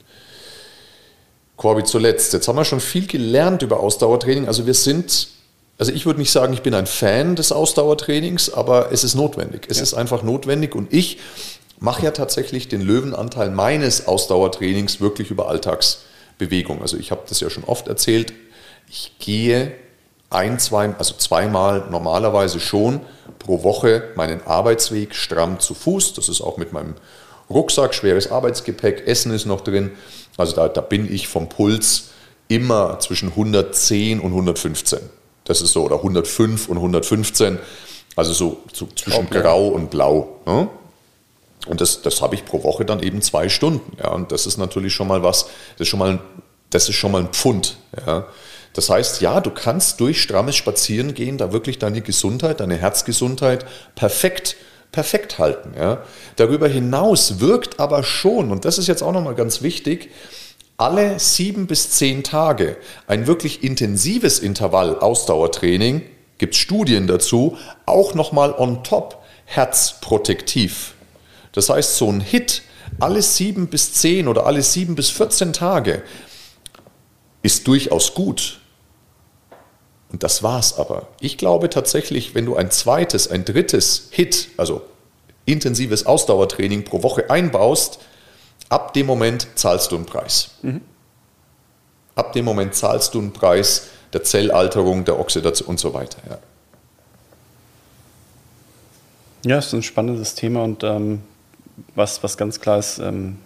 [1.57, 2.33] Corby zuletzt.
[2.33, 4.47] Jetzt haben wir schon viel gelernt über Ausdauertraining.
[4.47, 5.29] Also wir sind,
[5.77, 9.67] also ich würde nicht sagen, ich bin ein Fan des Ausdauertrainings, aber es ist notwendig.
[9.69, 9.83] Es ja.
[9.83, 11.19] ist einfach notwendig und ich
[11.79, 16.81] mache ja tatsächlich den Löwenanteil meines Ausdauertrainings wirklich über Alltagsbewegung.
[16.81, 18.33] Also ich habe das ja schon oft erzählt.
[18.89, 19.73] Ich gehe
[20.31, 23.01] ein, zwei, also zweimal normalerweise schon
[23.39, 26.15] pro Woche meinen Arbeitsweg stramm zu Fuß.
[26.15, 26.95] Das ist auch mit meinem
[27.51, 29.91] Rucksack, schweres Arbeitsgepäck, Essen ist noch drin.
[30.37, 32.11] Also da, da bin ich vom Puls
[32.49, 35.01] immer zwischen 110 und 115.
[35.45, 37.59] Das ist so, oder 105 und 115.
[38.15, 39.41] Also so, so zwischen okay.
[39.41, 40.41] Grau und Blau.
[40.47, 40.69] Ne?
[41.67, 43.97] Und das, das habe ich pro Woche dann eben zwei Stunden.
[43.99, 44.11] Ja?
[44.11, 46.21] Und das ist natürlich schon mal was, das ist schon mal,
[46.71, 47.77] das ist schon mal ein Pfund.
[48.07, 48.27] Ja?
[48.73, 54.57] Das heißt, ja, du kannst durch strammes Spazierengehen da wirklich deine Gesundheit, deine Herzgesundheit perfekt
[54.93, 55.75] perfekt halten.
[55.79, 56.03] Ja.
[56.37, 60.11] Darüber hinaus wirkt aber schon, und das ist jetzt auch nochmal ganz wichtig,
[60.77, 66.03] alle sieben bis zehn Tage ein wirklich intensives Intervall Ausdauertraining,
[66.39, 70.95] gibt es Studien dazu, auch nochmal on top herzprotektiv.
[71.53, 72.63] Das heißt, so ein Hit
[72.99, 76.03] alle sieben bis zehn oder alle sieben bis 14 Tage
[77.43, 78.60] ist durchaus gut.
[80.13, 81.07] Und das war's aber.
[81.21, 84.83] Ich glaube tatsächlich, wenn du ein zweites, ein drittes Hit, also
[85.45, 88.01] intensives Ausdauertraining pro Woche einbaust,
[88.69, 90.53] ab dem Moment zahlst du einen Preis.
[90.63, 90.81] Mhm.
[92.15, 96.19] Ab dem Moment zahlst du einen Preis der Zellalterung, der Oxidation und so weiter.
[96.29, 96.39] Ja,
[99.45, 101.23] ja ist ein spannendes Thema und ähm,
[101.95, 103.39] was, was ganz klar ist, ähm,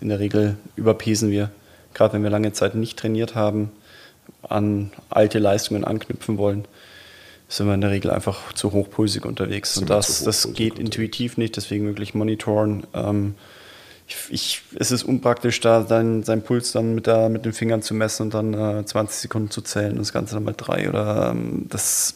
[0.00, 1.50] in der Regel überpesen wir,
[1.94, 3.70] gerade wenn wir lange Zeit nicht trainiert haben,
[4.42, 6.66] an alte Leistungen anknüpfen wollen,
[7.48, 9.74] sind wir in der Regel einfach zu hochpulsig unterwegs.
[9.74, 10.78] Sind und das, das geht unterwegs.
[10.78, 12.86] intuitiv nicht, deswegen wirklich monitoren.
[12.94, 13.34] Ähm,
[14.06, 17.82] ich, ich, es ist unpraktisch, da sein, seinen Puls dann mit, der, mit den Fingern
[17.82, 20.88] zu messen und dann äh, 20 Sekunden zu zählen und das Ganze dann mal drei.
[20.88, 22.14] Oder ähm, das,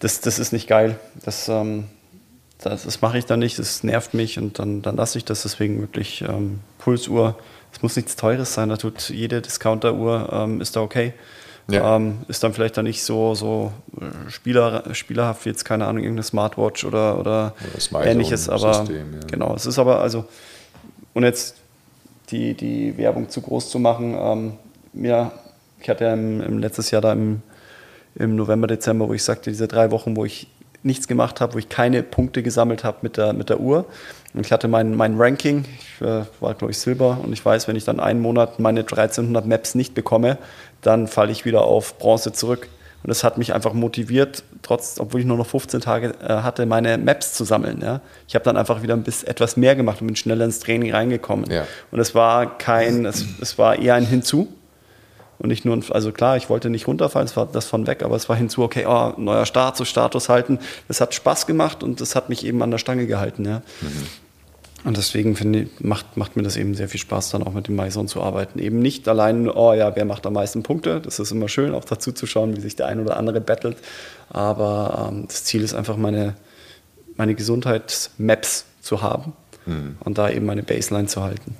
[0.00, 0.98] das, das ist nicht geil.
[1.24, 1.84] Das, ähm,
[2.58, 5.42] das, das mache ich dann nicht, das nervt mich und dann, dann lasse ich das.
[5.42, 7.36] Deswegen wirklich ähm, Pulsuhr.
[7.72, 11.14] Es muss nichts Teures sein, da tut jede Discounter-Uhr, ähm, ist da okay.
[11.68, 11.96] Ja.
[11.96, 16.02] Ähm, ist dann vielleicht dann nicht so, so äh, spieler, spielerhaft wie jetzt, keine Ahnung,
[16.02, 17.54] irgendeine Smartwatch oder, oder,
[17.92, 18.48] oder ähnliches.
[18.48, 19.20] Aber System, ja.
[19.30, 20.24] genau, es ist aber also,
[21.14, 21.56] und jetzt
[22.30, 24.52] die, die Werbung zu groß zu machen, ähm,
[25.04, 25.32] ja,
[25.80, 27.42] ich hatte ja im, im letztes Jahr da im,
[28.16, 30.48] im November, Dezember, wo ich sagte, diese drei Wochen, wo ich
[30.82, 33.86] nichts gemacht habe, wo ich keine Punkte gesammelt habe mit der, mit der Uhr.
[34.34, 37.68] Und ich hatte mein, mein Ranking, ich äh, war glaube ich Silber und ich weiß,
[37.68, 40.38] wenn ich dann einen Monat meine 1300 Maps nicht bekomme,
[40.80, 42.68] dann falle ich wieder auf Bronze zurück.
[43.02, 46.66] Und das hat mich einfach motiviert, trotz, obwohl ich nur noch 15 Tage äh, hatte,
[46.66, 47.80] meine Maps zu sammeln.
[47.82, 48.00] Ja?
[48.28, 50.92] Ich habe dann einfach wieder ein bisschen etwas mehr gemacht und bin schneller ins Training
[50.92, 51.50] reingekommen.
[51.50, 51.66] Ja.
[51.90, 54.48] Und es war kein, es, es war eher ein Hinzu.
[55.42, 58.14] Und nicht nur, also klar, ich wollte nicht runterfallen, es war das von weg, aber
[58.14, 60.60] es war hinzu, okay, oh, neuer Start, so Status halten.
[60.86, 63.44] Das hat Spaß gemacht und das hat mich eben an der Stange gehalten.
[63.44, 63.62] Ja.
[63.80, 64.06] Mhm.
[64.84, 67.66] Und deswegen finde ich, macht, macht mir das eben sehr viel Spaß, dann auch mit
[67.66, 68.60] dem Maison zu arbeiten.
[68.60, 71.00] Eben nicht allein, oh ja, wer macht am meisten Punkte.
[71.00, 73.78] Das ist immer schön, auch dazu zu schauen, wie sich der ein oder andere battelt.
[74.28, 76.34] Aber ähm, das Ziel ist einfach, meine,
[77.16, 79.32] meine Gesundheitsmaps zu haben
[79.66, 79.96] mhm.
[80.04, 81.56] und da eben meine Baseline zu halten.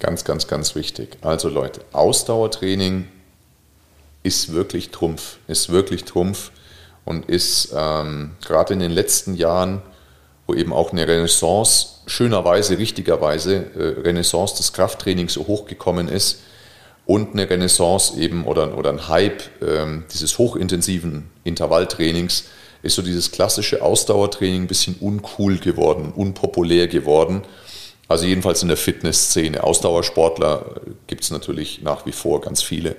[0.00, 1.16] Ganz, ganz, ganz wichtig.
[1.22, 3.08] Also Leute, Ausdauertraining
[4.22, 6.50] ist wirklich Trumpf, ist wirklich Trumpf
[7.04, 9.82] und ist ähm, gerade in den letzten Jahren,
[10.46, 16.40] wo eben auch eine Renaissance schönerweise, richtigerweise äh, Renaissance des Krafttrainings so hochgekommen ist
[17.06, 22.44] und eine Renaissance eben oder, oder ein Hype ähm, dieses hochintensiven Intervalltrainings
[22.82, 27.42] ist so dieses klassische Ausdauertraining ein bisschen uncool geworden, unpopulär geworden.
[28.08, 29.64] Also jedenfalls in der Fitnessszene.
[29.64, 32.96] Ausdauersportler gibt es natürlich nach wie vor ganz viele.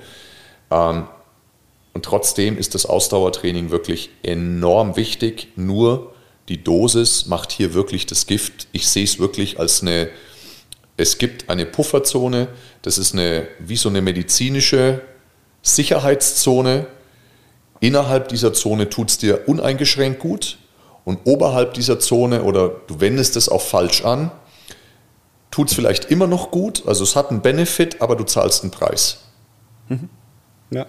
[0.72, 1.08] Ähm,
[1.94, 5.50] und trotzdem ist das Ausdauertraining wirklich enorm wichtig.
[5.56, 6.14] Nur
[6.50, 8.68] die Dosis macht hier wirklich das Gift.
[8.72, 10.10] Ich sehe es wirklich als eine,
[10.98, 12.48] es gibt eine Pufferzone,
[12.82, 15.02] das ist eine, wie so eine medizinische
[15.62, 16.88] Sicherheitszone.
[17.80, 20.58] Innerhalb dieser Zone tut es dir uneingeschränkt gut
[21.04, 24.32] und oberhalb dieser Zone oder du wendest es auch falsch an,
[25.56, 26.84] tut es vielleicht immer noch gut.
[26.86, 29.20] Also es hat einen Benefit, aber du zahlst einen Preis.
[29.88, 30.10] Mhm.
[30.70, 30.86] Ja.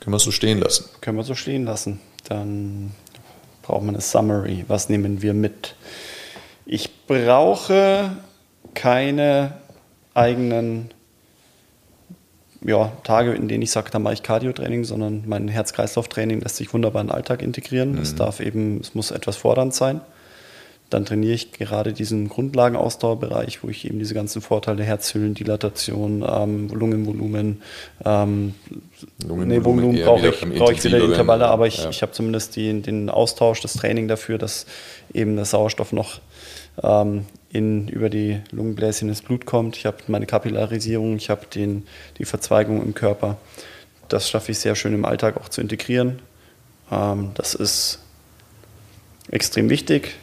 [0.00, 0.84] Können wir so stehen lassen.
[1.00, 1.98] Können wir so stehen lassen.
[2.28, 2.92] Dann
[3.62, 4.64] braucht man eine Summary.
[4.68, 5.74] Was nehmen wir mit?
[6.64, 8.16] Ich brauche
[8.74, 9.54] keine
[10.14, 10.92] eigenen
[12.64, 16.72] ja, Tage, in denen ich sage, da mache ich Cardio-Training, sondern mein Herz-Kreislauf-Training lässt sich
[16.72, 17.94] wunderbar in den Alltag integrieren.
[17.94, 18.02] Mhm.
[18.02, 20.00] Es darf eben, es muss etwas fordernd sein.
[20.92, 26.68] Dann trainiere ich gerade diesen Grundlagenausdauerbereich, wo ich eben diese ganzen Vorteile, Herzhüllen, Dilatation, ähm,
[26.68, 27.62] Lungenvolumen,
[28.04, 28.54] ähm,
[29.26, 31.90] Lungenvolumen, nee, Volumen brauche ich, brauch ich wieder Intervalle, aber ich, ja.
[31.90, 34.66] ich habe zumindest die, den Austausch, das Training dafür, dass
[35.14, 36.20] eben der Sauerstoff noch
[36.82, 39.76] ähm, in, über die Lungenbläschen ins Blut kommt.
[39.76, 43.38] Ich habe meine Kapillarisierung, ich habe die Verzweigung im Körper.
[44.08, 46.20] Das schaffe ich sehr schön im Alltag auch zu integrieren.
[46.90, 47.98] Ähm, das ist
[49.30, 50.16] extrem wichtig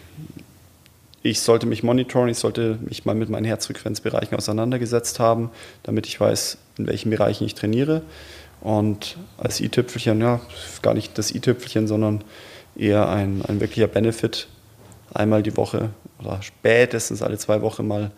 [1.29, 5.51] ich sollte mich monitoren, ich sollte mich mal mit meinen Herzfrequenzbereichen auseinandergesetzt haben,
[5.83, 8.01] damit ich weiß, in welchen Bereichen ich trainiere.
[8.61, 10.41] Und als i-Tüpfelchen, ja,
[10.81, 12.23] gar nicht das i-Tüpfelchen, sondern
[12.75, 14.47] eher ein, ein wirklicher Benefit,
[15.13, 18.11] einmal die Woche oder spätestens alle zwei Wochen mal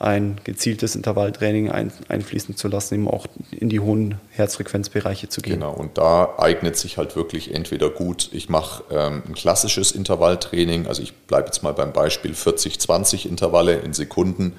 [0.00, 5.60] ein gezieltes Intervalltraining ein, einfließen zu lassen, eben auch in die hohen Herzfrequenzbereiche zu gehen.
[5.60, 10.86] Genau, und da eignet sich halt wirklich entweder gut, ich mache ähm, ein klassisches Intervalltraining,
[10.86, 14.54] also ich bleibe jetzt mal beim Beispiel 40-20 Intervalle in Sekunden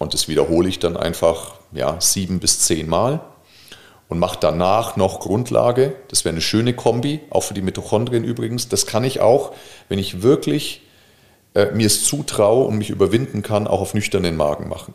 [0.00, 3.20] und das wiederhole ich dann einfach ja, sieben bis zehn Mal
[4.08, 5.94] und mache danach noch Grundlage.
[6.08, 8.68] Das wäre eine schöne Kombi, auch für die Mitochondrien übrigens.
[8.68, 9.52] Das kann ich auch,
[9.88, 10.82] wenn ich wirklich
[11.54, 14.94] äh, mir es zutraue und mich überwinden kann, auch auf nüchternen Magen machen.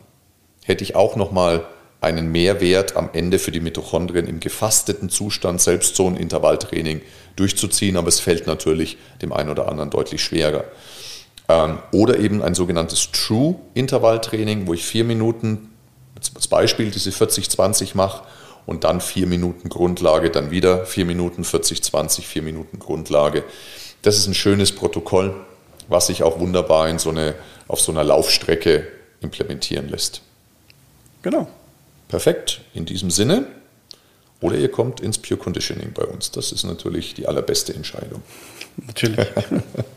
[0.64, 1.64] Hätte ich auch nochmal
[2.00, 7.02] einen Mehrwert am Ende für die Mitochondrien im gefasteten Zustand, selbst so ein Intervalltraining
[7.36, 10.64] durchzuziehen, aber es fällt natürlich dem einen oder anderen deutlich schwerer.
[11.48, 15.70] Ähm, oder eben ein sogenanntes True-Intervalltraining, wo ich vier Minuten,
[16.34, 18.24] als Beispiel diese 40-20 mache
[18.66, 23.44] und dann vier Minuten Grundlage, dann wieder vier Minuten 40-20, vier Minuten Grundlage.
[24.02, 25.34] Das ist ein schönes Protokoll,
[25.90, 27.34] was sich auch wunderbar in so eine,
[27.68, 28.86] auf so einer Laufstrecke
[29.20, 30.22] implementieren lässt.
[31.22, 31.48] Genau.
[32.08, 32.62] Perfekt.
[32.72, 33.46] In diesem Sinne.
[34.40, 36.30] Oder ihr kommt ins Pure Conditioning bei uns.
[36.30, 38.22] Das ist natürlich die allerbeste Entscheidung.
[38.86, 39.26] Natürlich.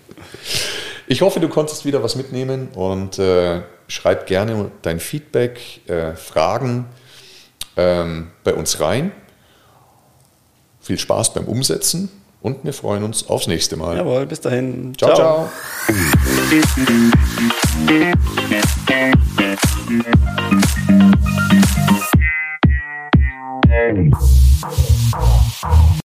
[1.07, 6.87] ich hoffe, du konntest wieder was mitnehmen und äh, schreib gerne dein Feedback, äh, Fragen
[7.77, 9.11] ähm, bei uns rein.
[10.81, 12.09] Viel Spaß beim Umsetzen
[12.43, 13.97] und wir freuen uns aufs nächste Mal.
[13.97, 14.93] Jawohl, bis dahin.
[14.97, 15.15] ciao.
[15.15, 15.49] ciao.
[25.65, 26.02] ciao.